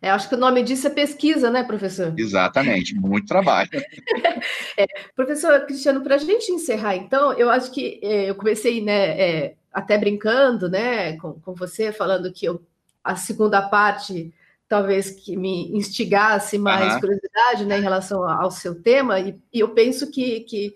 É, 0.00 0.10
acho 0.10 0.28
que 0.28 0.34
o 0.34 0.38
nome 0.38 0.62
disso 0.62 0.86
é 0.86 0.90
pesquisa, 0.90 1.50
né, 1.50 1.62
professor? 1.62 2.12
Exatamente, 2.16 2.94
muito 2.94 3.26
trabalho. 3.26 3.70
é, 4.76 4.86
professor 5.14 5.64
Cristiano, 5.64 6.00
para 6.02 6.16
a 6.16 6.18
gente 6.18 6.50
encerrar, 6.50 6.96
então, 6.96 7.32
eu 7.34 7.48
acho 7.48 7.70
que 7.70 8.00
é, 8.02 8.30
eu 8.30 8.34
comecei, 8.34 8.80
né, 8.80 9.20
é, 9.20 9.54
até 9.72 9.96
brincando, 9.96 10.68
né, 10.68 11.16
com, 11.18 11.34
com 11.34 11.54
você, 11.54 11.92
falando 11.92 12.32
que 12.32 12.46
eu 12.46 12.60
a 13.02 13.16
segunda 13.16 13.60
parte 13.62 14.32
talvez 14.72 15.10
que 15.10 15.36
me 15.36 15.70
instigasse 15.76 16.56
mais 16.56 16.94
uhum. 16.94 17.00
curiosidade 17.00 17.66
né, 17.66 17.76
em 17.76 17.82
relação 17.82 18.26
ao 18.26 18.50
seu 18.50 18.74
tema, 18.74 19.20
e, 19.20 19.38
e 19.52 19.60
eu 19.60 19.68
penso 19.68 20.10
que, 20.10 20.40
que 20.40 20.74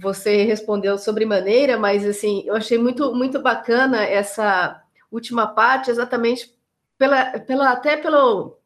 você 0.00 0.44
respondeu 0.44 0.96
sobre 0.96 1.24
maneira, 1.24 1.76
mas 1.76 2.06
assim, 2.06 2.44
eu 2.46 2.54
achei 2.54 2.78
muito, 2.78 3.12
muito 3.12 3.42
bacana 3.42 4.04
essa 4.04 4.80
última 5.10 5.48
parte, 5.48 5.90
exatamente 5.90 6.54
pela, 6.96 7.40
pela 7.40 7.72
até 7.72 7.96
pelo 7.96 8.56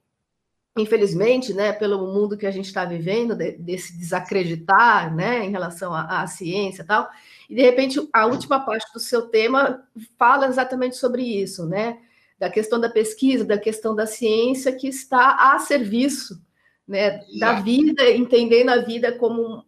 infelizmente, 0.77 1.55
né, 1.55 1.73
pelo 1.73 2.13
mundo 2.13 2.37
que 2.37 2.47
a 2.47 2.51
gente 2.51 2.67
está 2.67 2.85
vivendo, 2.85 3.35
de, 3.35 3.53
desse 3.53 3.97
desacreditar, 3.97 5.15
né, 5.15 5.43
em 5.43 5.51
relação 5.53 5.95
à, 5.95 6.21
à 6.21 6.27
ciência 6.27 6.83
e 6.83 6.85
tal, 6.85 7.09
e 7.49 7.55
de 7.55 7.63
repente 7.63 7.99
a 8.13 8.27
última 8.27 8.61
parte 8.61 8.93
do 8.93 9.01
seu 9.01 9.23
tema 9.23 9.83
fala 10.19 10.49
exatamente 10.49 10.97
sobre 10.97 11.23
isso, 11.23 11.65
né, 11.65 11.97
da 12.39 12.51
questão 12.51 12.81
da 12.81 12.89
pesquisa, 12.89 13.45
da 13.45 13.59
questão 13.59 13.95
da 13.95 14.07
ciência 14.07 14.73
que 14.73 14.89
está 14.89 15.53
a 15.53 15.59
serviço 15.59 16.41
né, 16.87 17.21
da 17.39 17.61
vida, 17.61 18.11
entendendo 18.11 18.71
a 18.71 18.79
vida 18.79 19.13
como 19.13 19.65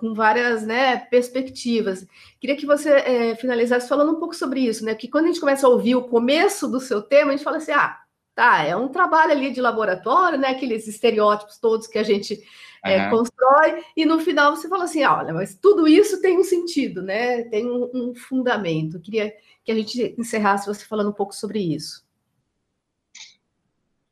com 0.00 0.14
várias 0.14 0.66
né, 0.66 0.96
perspectivas. 0.96 2.06
Queria 2.40 2.56
que 2.56 2.64
você 2.64 2.90
é, 2.90 3.34
finalizasse 3.36 3.86
falando 3.86 4.12
um 4.12 4.18
pouco 4.18 4.34
sobre 4.34 4.60
isso, 4.60 4.82
né? 4.82 4.94
Que 4.94 5.08
quando 5.08 5.24
a 5.24 5.28
gente 5.28 5.40
começa 5.40 5.66
a 5.66 5.70
ouvir 5.70 5.94
o 5.94 6.08
começo 6.08 6.66
do 6.66 6.80
seu 6.80 7.02
tema, 7.02 7.28
a 7.28 7.36
gente 7.36 7.44
fala 7.44 7.58
assim: 7.58 7.72
ah, 7.72 7.98
tá, 8.34 8.64
é 8.64 8.74
um 8.74 8.88
trabalho 8.88 9.32
ali 9.32 9.52
de 9.52 9.60
laboratório, 9.60 10.38
né? 10.38 10.48
Aqueles 10.48 10.88
estereótipos 10.88 11.58
todos 11.58 11.86
que 11.86 11.98
a 11.98 12.02
gente 12.02 12.42
é, 12.82 13.04
uhum. 13.04 13.10
constrói, 13.10 13.84
e 13.94 14.06
no 14.06 14.18
final 14.18 14.56
você 14.56 14.70
fala 14.70 14.84
assim: 14.84 15.04
olha, 15.04 15.34
mas 15.34 15.54
tudo 15.54 15.86
isso 15.86 16.22
tem 16.22 16.38
um 16.38 16.44
sentido, 16.44 17.02
né? 17.02 17.42
Tem 17.44 17.70
um, 17.70 17.90
um 17.92 18.14
fundamento. 18.14 19.00
Queria 19.00 19.30
que 19.70 19.72
a 19.72 19.74
gente 19.74 20.20
encerrasse 20.20 20.66
você 20.66 20.84
falando 20.84 21.10
um 21.10 21.14
pouco 21.14 21.34
sobre 21.34 21.60
isso. 21.60 22.04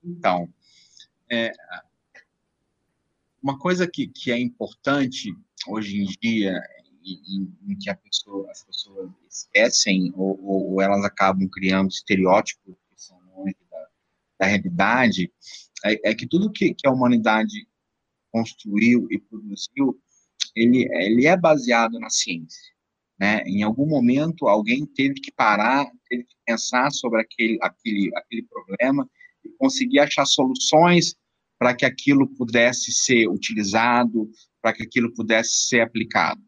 Então, 0.02 0.48
é, 1.30 1.52
uma 3.42 3.58
coisa 3.58 3.86
que, 3.86 4.06
que 4.06 4.30
é 4.30 4.38
importante 4.38 5.34
hoje 5.66 6.00
em 6.00 6.04
dia, 6.20 6.54
em, 7.04 7.52
em 7.66 7.76
que 7.76 7.92
pessoa, 7.96 8.50
as 8.50 8.62
pessoas 8.62 9.10
esquecem 9.28 10.12
ou, 10.14 10.38
ou, 10.42 10.72
ou, 10.72 10.80
elas 10.80 11.04
acabam 11.04 11.48
criando 11.48 11.90
estereótipos 11.90 12.74
que 12.88 13.02
são 13.02 13.18
longe 13.36 13.56
da, 13.70 13.88
da 14.40 14.46
realidade, 14.46 15.32
é, 15.84 16.10
é, 16.10 16.14
que 16.14 16.26
tudo 16.26 16.52
que, 16.52 16.74
que 16.74 16.86
a 16.86 16.92
humanidade 16.92 17.66
construiu 18.30 19.08
e 19.10 19.18
produziu, 19.18 20.00
ele, 20.54 20.88
ele 20.92 21.26
é 21.26 21.36
baseado 21.36 21.98
na 21.98 22.10
ciência. 22.10 22.77
Né? 23.18 23.42
Em 23.46 23.62
algum 23.62 23.86
momento, 23.86 24.46
alguém 24.46 24.86
teve 24.86 25.14
que 25.14 25.32
parar, 25.32 25.86
teve 26.08 26.24
que 26.24 26.36
pensar 26.46 26.90
sobre 26.90 27.20
aquele, 27.20 27.58
aquele, 27.60 28.10
aquele 28.14 28.42
problema 28.44 29.08
e 29.44 29.48
conseguir 29.58 29.98
achar 29.98 30.24
soluções 30.24 31.16
para 31.58 31.74
que 31.74 31.84
aquilo 31.84 32.28
pudesse 32.36 32.92
ser 32.92 33.28
utilizado, 33.28 34.30
para 34.62 34.72
que 34.72 34.84
aquilo 34.84 35.12
pudesse 35.12 35.66
ser 35.68 35.80
aplicado. 35.80 36.40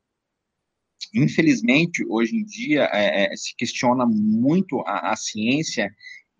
Infelizmente, 1.13 2.05
hoje 2.09 2.37
em 2.37 2.45
dia, 2.45 2.89
é, 2.93 3.25
é, 3.25 3.37
se 3.37 3.55
questiona 3.57 4.07
muito 4.07 4.81
a, 4.81 5.13
a 5.13 5.17
ciência 5.17 5.91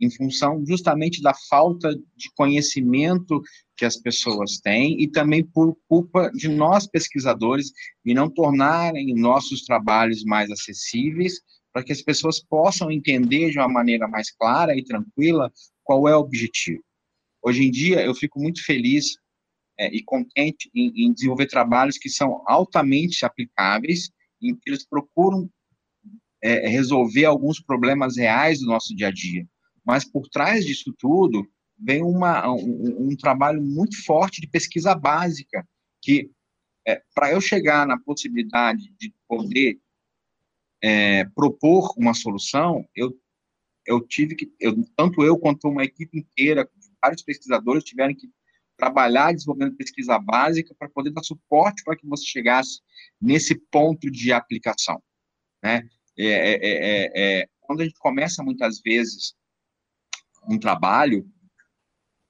em 0.01 0.11
função 0.11 0.65
justamente 0.67 1.21
da 1.21 1.35
falta 1.49 1.95
de 2.17 2.31
conhecimento 2.35 3.43
que 3.77 3.85
as 3.85 3.97
pessoas 3.97 4.59
têm 4.59 5.01
e 5.01 5.07
também 5.07 5.45
por 5.45 5.77
culpa 5.89 6.31
de 6.33 6.49
nós 6.49 6.87
pesquisadores 6.87 7.71
e 8.05 8.15
não 8.15 8.31
tornarem 8.31 9.15
nossos 9.15 9.65
trabalhos 9.65 10.25
mais 10.25 10.51
acessíveis 10.51 11.41
para 11.73 11.85
que 11.85 11.93
as 11.93 12.03
pessoas 12.03 12.41
possam 12.41 12.91
entender 12.91 13.51
de 13.51 13.59
uma 13.59 13.69
maneira 13.69 14.09
mais 14.09 14.31
clara 14.31 14.77
e 14.77 14.85
tranquila 14.85 15.53
qual 15.85 16.09
é 16.09 16.17
o 16.17 16.21
objetivo. 16.21 16.83
Hoje 17.43 17.65
em 17.65 17.71
dia, 17.71 18.05
eu 18.05 18.15
fico 18.15 18.41
muito 18.41 18.65
feliz 18.65 19.17
é, 19.79 19.89
e 19.95 20.03
contente 20.03 20.71
em, 20.75 21.07
em, 21.07 21.13
desenvolver 21.13 21.47
trabalhos 21.47 21.97
que 21.97 22.09
são 22.09 22.43
altamente 22.47 23.25
aplicáveis, 23.25 24.11
em 24.43 24.55
que 24.55 24.69
eles 24.69 24.87
procuram 24.87 25.49
é, 26.43 26.69
resolver 26.69 27.25
alguns 27.25 27.61
problemas 27.61 28.17
reais 28.17 28.61
do 28.61 28.67
nosso 28.67 28.95
dia 28.95 29.09
a 29.09 29.13
dia. 29.13 29.47
Mas 29.85 30.05
por 30.05 30.29
trás 30.29 30.65
disso 30.65 30.95
tudo, 30.99 31.49
vem 31.79 32.03
uma, 32.03 32.51
um, 32.53 33.11
um 33.11 33.17
trabalho 33.17 33.63
muito 33.63 34.05
forte 34.05 34.41
de 34.41 34.47
pesquisa 34.47 34.95
básica, 34.95 35.67
que 36.03 36.31
é, 36.87 37.03
para 37.15 37.33
eu 37.33 37.41
chegar 37.41 37.87
na 37.87 37.99
possibilidade 37.99 38.93
de 38.99 39.15
poder 39.29 39.79
é, 40.83 41.25
propor 41.27 41.95
uma 41.97 42.15
solução, 42.15 42.87
eu, 42.95 43.19
eu 43.87 44.01
tive 44.07 44.35
que, 44.35 44.53
eu, 44.59 44.75
tanto 44.97 45.23
eu 45.23 45.39
quanto 45.39 45.69
uma 45.69 45.85
equipe 45.85 46.19
inteira, 46.19 46.69
vários 47.03 47.23
pesquisadores 47.23 47.85
tiveram 47.85 48.15
que 48.15 48.31
trabalhar 48.77 49.33
desenvolvendo 49.33 49.77
pesquisa 49.77 50.19
básica 50.19 50.75
para 50.79 50.89
poder 50.89 51.11
dar 51.11 51.23
suporte 51.23 51.85
para 51.85 51.97
que 51.97 52.07
você 52.07 52.25
chegasse 52.25 52.81
nesse 53.21 53.55
ponto 53.71 54.11
de 54.11 54.33
aplicação, 54.33 55.03
né? 55.63 55.87
É, 56.19 56.25
é, 56.25 56.59
é, 56.63 57.11
é, 57.15 57.49
quando 57.61 57.83
a 57.83 57.85
gente 57.85 57.99
começa 57.99 58.43
muitas 58.43 58.81
vezes 58.81 59.35
um 60.49 60.59
trabalho, 60.59 61.27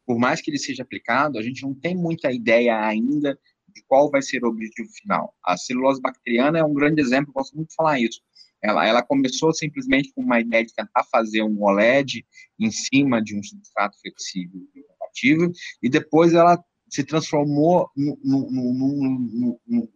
por 0.07 0.19
mais 0.19 0.41
que 0.41 0.51
ele 0.51 0.59
seja 0.59 0.83
aplicado, 0.83 1.39
a 1.39 1.43
gente 1.43 1.63
não 1.63 1.75
tem 1.75 1.97
muita 1.97 2.33
ideia 2.33 2.85
ainda 2.85 3.39
de 3.69 3.83
qual 3.87 4.11
vai 4.11 4.21
ser 4.23 4.45
o 4.45 4.49
objetivo 4.49 4.89
final. 4.91 5.35
A 5.45 5.57
celulose 5.57 6.01
bacteriana 6.01 6.59
é 6.59 6.65
um 6.65 6.75
grande 6.75 7.01
exemplo, 7.01 7.33
gosto 7.33 7.55
muito 7.55 7.69
de 7.69 7.75
falar 7.77 8.01
isso. 8.01 8.21
Ela, 8.63 8.87
ela 8.87 9.03
começou 9.03 9.55
simplesmente 9.55 10.13
com 10.13 10.23
uma 10.23 10.41
ideia 10.41 10.65
de 10.65 10.75
tentar 10.75 11.05
fazer 11.05 11.43
um 11.43 11.63
OLED 11.63 12.27
em 12.59 12.71
cima 12.71 13.23
de 13.23 13.39
um 13.39 13.43
substrato 13.43 13.99
flexível 14.01 14.61
e 14.75 14.83
compatível, 14.83 15.53
e 15.83 15.89
depois 15.89 16.35
ela 16.35 16.63
se 16.89 17.05
transformou 17.05 17.89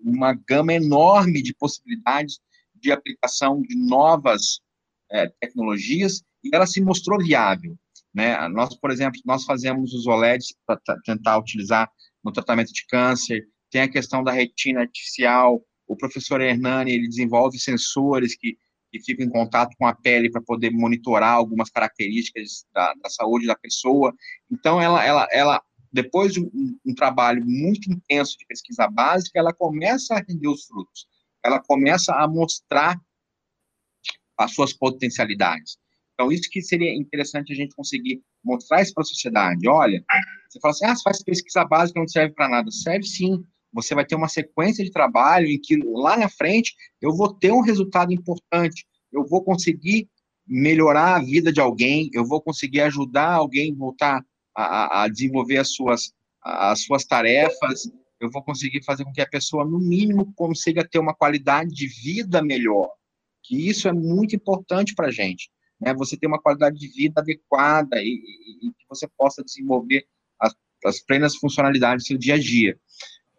numa 0.01 0.33
gama 0.49 0.73
enorme 0.73 1.43
de 1.43 1.53
possibilidades 1.55 2.39
de 2.75 2.93
aplicação 2.93 3.61
de 3.63 3.75
novas 3.77 4.61
é, 5.11 5.29
tecnologias, 5.41 6.23
e 6.43 6.55
ela 6.55 6.67
se 6.67 6.81
mostrou 6.81 7.19
viável. 7.19 7.77
Né? 8.15 8.49
Nós, 8.49 8.77
por 8.79 8.91
exemplo, 8.91 9.21
nós 9.25 9.45
fazemos 9.45 9.93
os 9.93 10.07
OLEDs 10.07 10.55
para 10.67 10.79
tentar 11.05 11.39
utilizar 11.39 11.91
no 12.23 12.33
tratamento 12.33 12.73
de 12.73 12.87
câncer, 12.87 13.45
tem 13.71 13.83
a 13.83 13.91
questão 13.91 14.23
da 14.23 14.31
retina 14.31 14.81
artificial, 14.81 15.61
o 15.87 15.97
professor 15.97 16.41
Hernani, 16.41 16.93
ele 16.93 17.09
desenvolve 17.09 17.59
sensores 17.59 18.37
que, 18.37 18.57
que 18.91 19.01
ficam 19.01 19.27
em 19.27 19.31
contato 19.31 19.75
com 19.77 19.87
a 19.87 19.95
pele 19.95 20.31
para 20.31 20.41
poder 20.41 20.71
monitorar 20.71 21.35
algumas 21.35 21.69
características 21.71 22.65
da, 22.73 22.95
da, 22.95 23.11
saúde 23.11 23.47
da 23.47 23.57
pessoa. 23.57 24.15
Então, 24.51 24.81
ela, 24.81 25.05
ela, 25.05 25.29
ela 25.31 25.63
depois 25.93 26.33
de 26.33 26.41
um, 26.41 26.79
um 26.87 26.95
trabalho 26.95 27.45
muito 27.45 27.93
intenso 27.93 28.39
de 28.39 28.47
pesquisa 28.47 28.89
básica, 28.89 29.39
ela 29.39 29.53
começa 29.53 30.15
a 30.15 30.25
render 30.27 30.49
os 30.49 30.65
frutos. 30.65 31.07
Ela 31.45 31.61
começa 31.61 32.15
a 32.15 32.27
mostrar 32.27 32.99
as 34.37 34.53
suas 34.55 34.73
potencialidades. 34.73 35.77
Então, 36.15 36.31
isso 36.31 36.49
que 36.49 36.63
seria 36.63 36.95
interessante 36.95 37.53
a 37.53 37.57
gente 37.57 37.75
conseguir 37.75 38.23
mostrar 38.43 38.81
isso 38.81 38.95
para 38.95 39.03
a 39.03 39.07
sociedade. 39.07 39.69
Olha, 39.69 40.03
você 40.49 40.61
fala 40.61 40.73
assim, 40.73 40.85
ah, 40.87 40.95
você 40.95 41.03
faz 41.03 41.23
pesquisa 41.23 41.65
básica, 41.65 41.99
não 41.99 42.07
serve 42.07 42.35
para 42.35 42.49
nada. 42.49 42.71
Serve 42.71 43.05
sim. 43.05 43.45
Você 43.73 43.95
vai 43.95 44.07
ter 44.07 44.15
uma 44.15 44.29
sequência 44.29 44.85
de 44.85 44.93
trabalho 44.93 45.49
em 45.49 45.61
que 45.61 45.77
lá 45.77 46.17
na 46.17 46.29
frente 46.29 46.73
eu 47.03 47.13
vou 47.13 47.35
ter 47.35 47.53
um 47.53 47.61
resultado 47.61 48.13
importante. 48.13 48.87
Eu 49.13 49.27
vou 49.27 49.43
conseguir 49.43 50.09
melhorar 50.47 51.17
a 51.17 51.21
vida 51.21 51.53
de 51.53 51.61
alguém, 51.61 52.11
eu 52.13 52.25
vou 52.25 52.41
conseguir 52.41 52.83
ajudar 52.83 53.33
alguém 53.33 53.75
voltar 53.75 54.25
a, 54.55 55.03
a 55.03 55.09
desenvolver 55.09 55.57
as 55.57 55.75
suas, 55.75 56.13
as 56.43 56.83
suas 56.83 57.05
tarefas, 57.05 57.91
eu 58.21 58.31
vou 58.31 58.43
conseguir 58.43 58.85
fazer 58.85 59.05
com 59.05 59.13
que 59.13 59.23
a 59.23 59.29
pessoa, 59.29 59.65
no 59.65 59.79
mínimo, 59.79 60.33
consiga 60.35 60.87
ter 60.87 60.99
uma 60.99 61.15
qualidade 61.15 61.71
de 61.71 61.89
vida 61.89 62.43
melhor. 62.43 62.91
Que 63.43 63.69
isso 63.69 63.89
é 63.89 63.93
muito 63.93 64.37
importante 64.37 64.95
para 64.95 65.09
a 65.09 65.11
gente 65.11 65.51
né, 65.81 65.95
você 65.95 66.17
ter 66.17 66.27
uma 66.27 66.41
qualidade 66.41 66.79
de 66.79 66.89
vida 66.89 67.21
adequada 67.21 68.01
e, 68.03 68.07
e, 68.07 68.69
e 68.69 68.73
que 68.73 68.87
você 68.89 69.09
possa 69.17 69.43
desenvolver 69.43 70.07
as, 70.41 70.55
as, 70.85 71.01
plenas 71.01 71.37
funcionalidades 71.37 72.05
do 72.05 72.09
seu 72.09 72.19
dia 72.19 72.35
a 72.35 72.39
dia. 72.39 72.79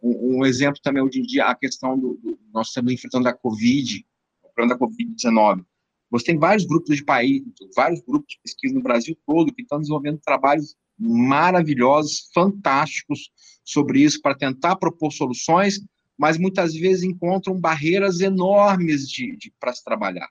Um, 0.02 0.40
um, 0.40 0.46
exemplo 0.46 0.80
também 0.82 1.02
hoje 1.02 1.20
em 1.20 1.24
dia, 1.24 1.46
a 1.46 1.56
questão 1.56 1.98
do, 1.98 2.16
do 2.16 2.38
nós 2.54 2.68
estamos 2.68 2.94
enfrentando 2.94 3.28
a 3.28 3.34
Covid, 3.34 4.06
o 4.44 4.50
problema 4.54 4.78
da 4.78 4.86
Covid-19. 4.86 5.66
Você 6.12 6.26
tem 6.26 6.38
vários 6.38 6.66
grupos 6.66 6.96
de 6.96 7.04
país, 7.04 7.44
vários 7.76 8.02
grupos 8.02 8.28
de 8.30 8.40
pesquisa 8.44 8.74
no 8.74 8.82
Brasil 8.82 9.18
todo 9.26 9.54
que 9.54 9.64
estão 9.64 9.80
desenvolvendo 9.80 10.20
trabalhos 10.20 10.76
maravilhosos, 10.98 12.30
fantásticos 12.34 13.32
sobre 13.64 14.02
isso 14.02 14.22
para 14.22 14.36
tentar 14.36 14.76
propor 14.78 15.12
soluções, 15.12 15.82
mas 16.18 16.38
muitas 16.38 16.74
vezes 16.74 17.04
encontram 17.04 17.60
barreiras 17.60 18.22
enormes 18.22 19.10
de, 19.10 19.36
de 19.36 19.52
para 19.60 19.74
se 19.74 19.84
trabalhar. 19.84 20.30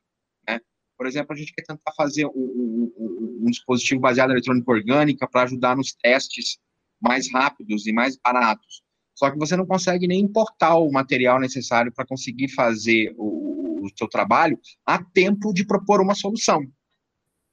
Por 0.97 1.07
exemplo, 1.07 1.35
a 1.35 1.37
gente 1.37 1.53
quer 1.53 1.63
tentar 1.63 1.93
fazer 1.97 2.27
um, 2.27 2.93
um, 2.97 3.41
um 3.43 3.51
dispositivo 3.51 4.01
baseado 4.01 4.31
em 4.31 4.33
eletrônica 4.33 4.71
orgânica 4.71 5.29
para 5.29 5.43
ajudar 5.43 5.77
nos 5.77 5.93
testes 5.95 6.59
mais 7.01 7.31
rápidos 7.33 7.87
e 7.87 7.93
mais 7.93 8.17
baratos. 8.17 8.83
Só 9.15 9.31
que 9.31 9.39
você 9.39 9.57
não 9.57 9.67
consegue 9.67 10.07
nem 10.07 10.21
importar 10.21 10.77
o 10.77 10.91
material 10.91 11.39
necessário 11.39 11.93
para 11.93 12.07
conseguir 12.07 12.49
fazer 12.49 13.15
o, 13.17 13.85
o 13.85 13.89
seu 13.97 14.09
trabalho 14.09 14.59
a 14.85 15.03
tempo 15.03 15.53
de 15.53 15.65
propor 15.67 16.01
uma 16.01 16.15
solução. 16.15 16.63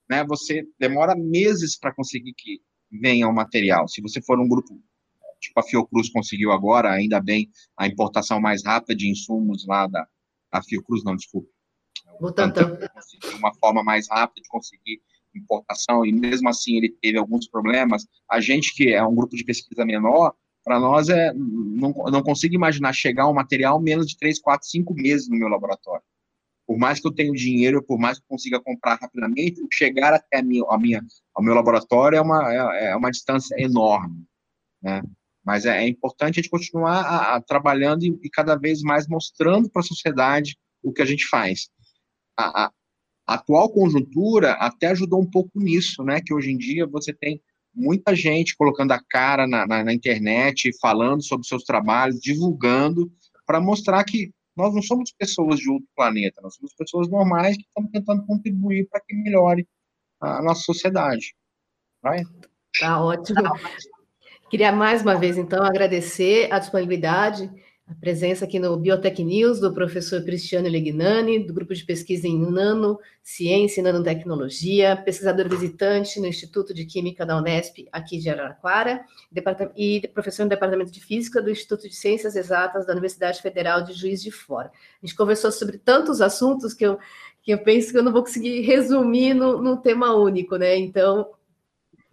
Né? 0.10 0.24
Você 0.26 0.68
demora 0.80 1.16
meses 1.16 1.78
para 1.78 1.94
conseguir 1.94 2.34
que 2.34 2.62
venha 2.92 3.28
o 3.28 3.34
material. 3.34 3.88
Se 3.88 4.02
você 4.02 4.22
for 4.22 4.40
um 4.40 4.48
grupo 4.48 4.82
tipo 5.40 5.60
a 5.60 5.64
Fiocruz 5.64 6.10
conseguiu 6.10 6.52
agora, 6.52 6.92
ainda 6.92 7.20
bem, 7.20 7.50
a 7.76 7.88
importação 7.88 8.40
mais 8.40 8.64
rápida 8.64 8.96
de 8.96 9.10
insumos 9.10 9.66
lá 9.66 9.88
da 9.88 10.08
a 10.52 10.62
Fiocruz, 10.62 11.02
não, 11.04 11.16
desculpa, 11.16 11.48
Butantan. 12.20 12.78
Uma 13.38 13.54
forma 13.56 13.84
mais 13.84 14.08
rápida 14.10 14.42
de 14.42 14.50
conseguir 14.50 15.02
importação, 15.36 16.06
e 16.06 16.12
mesmo 16.12 16.50
assim 16.50 16.78
ele 16.78 16.90
teve 17.02 17.18
alguns 17.18 17.48
problemas. 17.48 18.06
A 18.30 18.40
gente, 18.40 18.74
que 18.74 18.94
é 18.94 19.04
um 19.04 19.16
grupo 19.16 19.36
de 19.36 19.44
pesquisa 19.44 19.86
menor, 19.86 20.34
para 20.64 20.80
nós 20.80 21.10
é 21.10 21.34
não, 21.34 21.92
não 22.12 22.22
consigo 22.22 22.54
imaginar 22.54 22.94
chegar 22.94 23.28
um 23.28 23.34
material 23.34 23.80
menos 23.82 24.08
de 24.08 24.18
3, 24.18 24.40
4, 24.40 24.68
5 24.68 24.94
meses 24.94 25.30
no 25.30 25.38
meu 25.38 25.48
laboratório. 25.48 26.04
Por 26.68 26.78
mais 26.78 27.00
que 27.00 27.08
eu 27.08 27.12
tenha 27.12 27.32
dinheiro, 27.32 27.84
por 27.84 27.98
mais 27.98 28.18
que 28.18 28.24
eu 28.24 28.30
consiga 28.30 28.62
comprar 28.62 28.96
rapidamente, 28.96 29.60
chegar 29.74 30.14
até 30.14 30.38
a 30.38 30.44
minha, 30.44 30.64
a 30.70 30.78
minha, 30.78 31.04
ao 31.34 31.44
meu 31.44 31.54
laboratório 31.54 32.18
é 32.18 32.22
uma, 32.22 32.54
é, 32.54 32.92
é 32.92 32.96
uma 32.96 33.10
distância 33.10 33.56
enorme. 33.60 34.24
Né? 34.82 35.02
Mas 35.44 35.66
é, 35.66 35.84
é 35.84 35.88
importante 35.88 36.40
a 36.40 36.42
gente 36.42 36.52
continuar 36.52 37.02
a, 37.02 37.36
a, 37.36 37.42
trabalhando 37.42 38.04
e, 38.04 38.20
e 38.22 38.30
cada 38.30 38.56
vez 38.56 38.82
mais 38.82 39.08
mostrando 39.08 39.70
para 39.70 39.82
a 39.82 39.86
sociedade 39.86 40.56
o 40.84 40.94
que 40.94 41.02
a 41.02 41.06
gente 41.06 41.28
faz 41.28 41.70
a, 42.42 42.66
a, 42.66 42.72
atual 43.36 43.70
conjuntura 43.72 44.54
até 44.54 44.88
ajudou 44.88 45.22
um 45.22 45.30
pouco 45.30 45.60
nisso, 45.60 46.04
né? 46.04 46.22
Que 46.26 46.34
hoje 46.34 46.52
em 46.52 46.58
dia 46.58 46.86
você 46.88 47.14
tem 47.14 47.42
muita 47.74 48.16
gente 48.16 48.56
colocando 48.56 48.92
a 48.92 49.02
cara 49.10 49.48
na, 49.48 49.66
na, 49.66 49.84
na 49.84 49.94
internet, 49.94 50.72
falando 50.80 51.24
sobre 51.24 51.48
seus 51.48 51.64
trabalhos, 51.64 52.20
divulgando, 52.20 53.12
para 53.46 53.62
mostrar 53.62 54.04
que 54.04 54.32
nós 54.56 54.74
não 54.74 54.82
somos 54.82 55.14
pessoas 55.18 55.60
de 55.60 55.70
outro 55.70 55.88
planeta, 55.96 56.42
nós 56.42 56.56
somos 56.56 56.74
pessoas 56.74 57.10
normais 57.10 57.56
que 57.56 57.64
estamos 57.64 57.92
tentando 57.92 58.26
contribuir 58.26 58.88
para 58.90 59.02
que 59.02 59.16
melhore 59.16 59.68
a 60.20 60.42
nossa 60.42 60.62
sociedade. 60.62 61.34
Vai? 62.02 62.24
Tá 62.80 63.04
ótimo. 63.04 63.42
Queria 64.50 64.72
mais 64.72 65.02
uma 65.02 65.16
vez, 65.16 65.38
então, 65.38 65.64
agradecer 65.64 66.52
a 66.52 66.60
disponibilidade 66.60 67.50
a 67.92 67.96
presença 68.00 68.46
aqui 68.46 68.58
no 68.58 68.78
Biotech 68.78 69.22
News 69.22 69.60
do 69.60 69.74
professor 69.74 70.24
Cristiano 70.24 70.70
Legnani, 70.70 71.46
do 71.46 71.54
grupo 71.54 71.74
de 71.74 71.84
pesquisa 71.84 72.26
em 72.26 72.40
Nanociência 72.40 73.82
e 73.82 73.84
Nanotecnologia, 73.84 74.96
pesquisador 74.96 75.50
visitante 75.50 76.18
no 76.18 76.26
Instituto 76.26 76.74
de 76.74 76.86
Química 76.86 77.26
da 77.26 77.38
Unesp, 77.38 77.86
aqui 77.92 78.18
de 78.18 78.30
Araraquara, 78.30 79.04
e 79.76 80.08
professor 80.14 80.44
no 80.44 80.50
Departamento 80.50 80.90
de 80.90 81.02
Física 81.02 81.42
do 81.42 81.52
Instituto 81.52 81.90
de 81.90 81.94
Ciências 81.94 82.38
Exatas 82.38 82.86
da 82.86 82.94
Universidade 82.94 83.42
Federal 83.42 83.84
de 83.84 83.92
Juiz 83.92 84.24
de 84.24 84.32
Fora. 84.32 84.72
A 85.04 85.06
gente 85.06 85.16
conversou 85.16 85.52
sobre 85.52 85.78
tantos 85.78 86.22
assuntos 86.22 86.74
que 86.74 86.86
eu, 86.86 86.98
que 87.44 87.52
eu 87.52 87.58
penso 87.58 87.92
que 87.92 87.98
eu 87.98 88.04
não 88.04 88.14
vou 88.14 88.24
conseguir 88.24 88.62
resumir 88.66 89.34
num 89.34 89.76
tema 89.76 90.16
único, 90.16 90.56
né? 90.56 90.78
Então, 90.78 91.28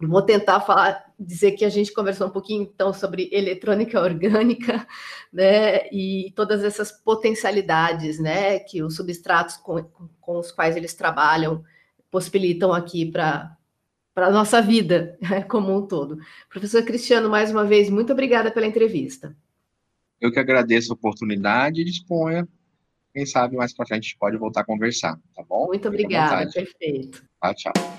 Vou 0.01 0.21
tentar 0.21 0.61
falar, 0.61 1.08
dizer 1.19 1.51
que 1.51 1.65
a 1.65 1.69
gente 1.69 1.93
conversou 1.93 2.27
um 2.27 2.31
pouquinho 2.31 2.63
então 2.63 2.93
sobre 2.93 3.29
eletrônica 3.31 3.99
orgânica, 3.99 4.87
né, 5.31 5.87
e 5.91 6.31
todas 6.35 6.63
essas 6.63 6.91
potencialidades, 6.91 8.19
né, 8.19 8.59
que 8.59 8.81
os 8.81 8.95
substratos 8.95 9.57
com, 9.57 9.83
com 10.21 10.39
os 10.39 10.51
quais 10.51 10.77
eles 10.77 10.93
trabalham 10.93 11.63
possibilitam 12.09 12.73
aqui 12.73 13.05
para 13.05 13.55
para 14.11 14.27
a 14.27 14.31
nossa 14.31 14.61
vida 14.61 15.17
né, 15.21 15.43
como 15.43 15.73
um 15.73 15.87
todo. 15.87 16.17
Professor 16.49 16.83
Cristiano, 16.83 17.29
mais 17.29 17.51
uma 17.51 17.63
vez, 17.63 17.89
muito 17.89 18.11
obrigada 18.11 18.51
pela 18.51 18.65
entrevista. 18.65 19.33
Eu 20.19 20.29
que 20.29 20.39
agradeço 20.39 20.91
a 20.91 20.95
oportunidade 20.95 21.79
e 21.79 21.85
disponha. 21.85 22.45
Quem 23.13 23.25
sabe 23.25 23.55
mais 23.55 23.73
para 23.73 23.85
frente 23.85 24.01
a 24.01 24.03
gente 24.03 24.17
pode 24.17 24.37
voltar 24.37 24.61
a 24.61 24.65
conversar, 24.65 25.17
tá 25.33 25.43
bom? 25.47 25.67
Muito 25.67 25.87
obrigada, 25.87 26.51
perfeito. 26.51 27.23
Tchau, 27.41 27.55
tchau. 27.55 27.98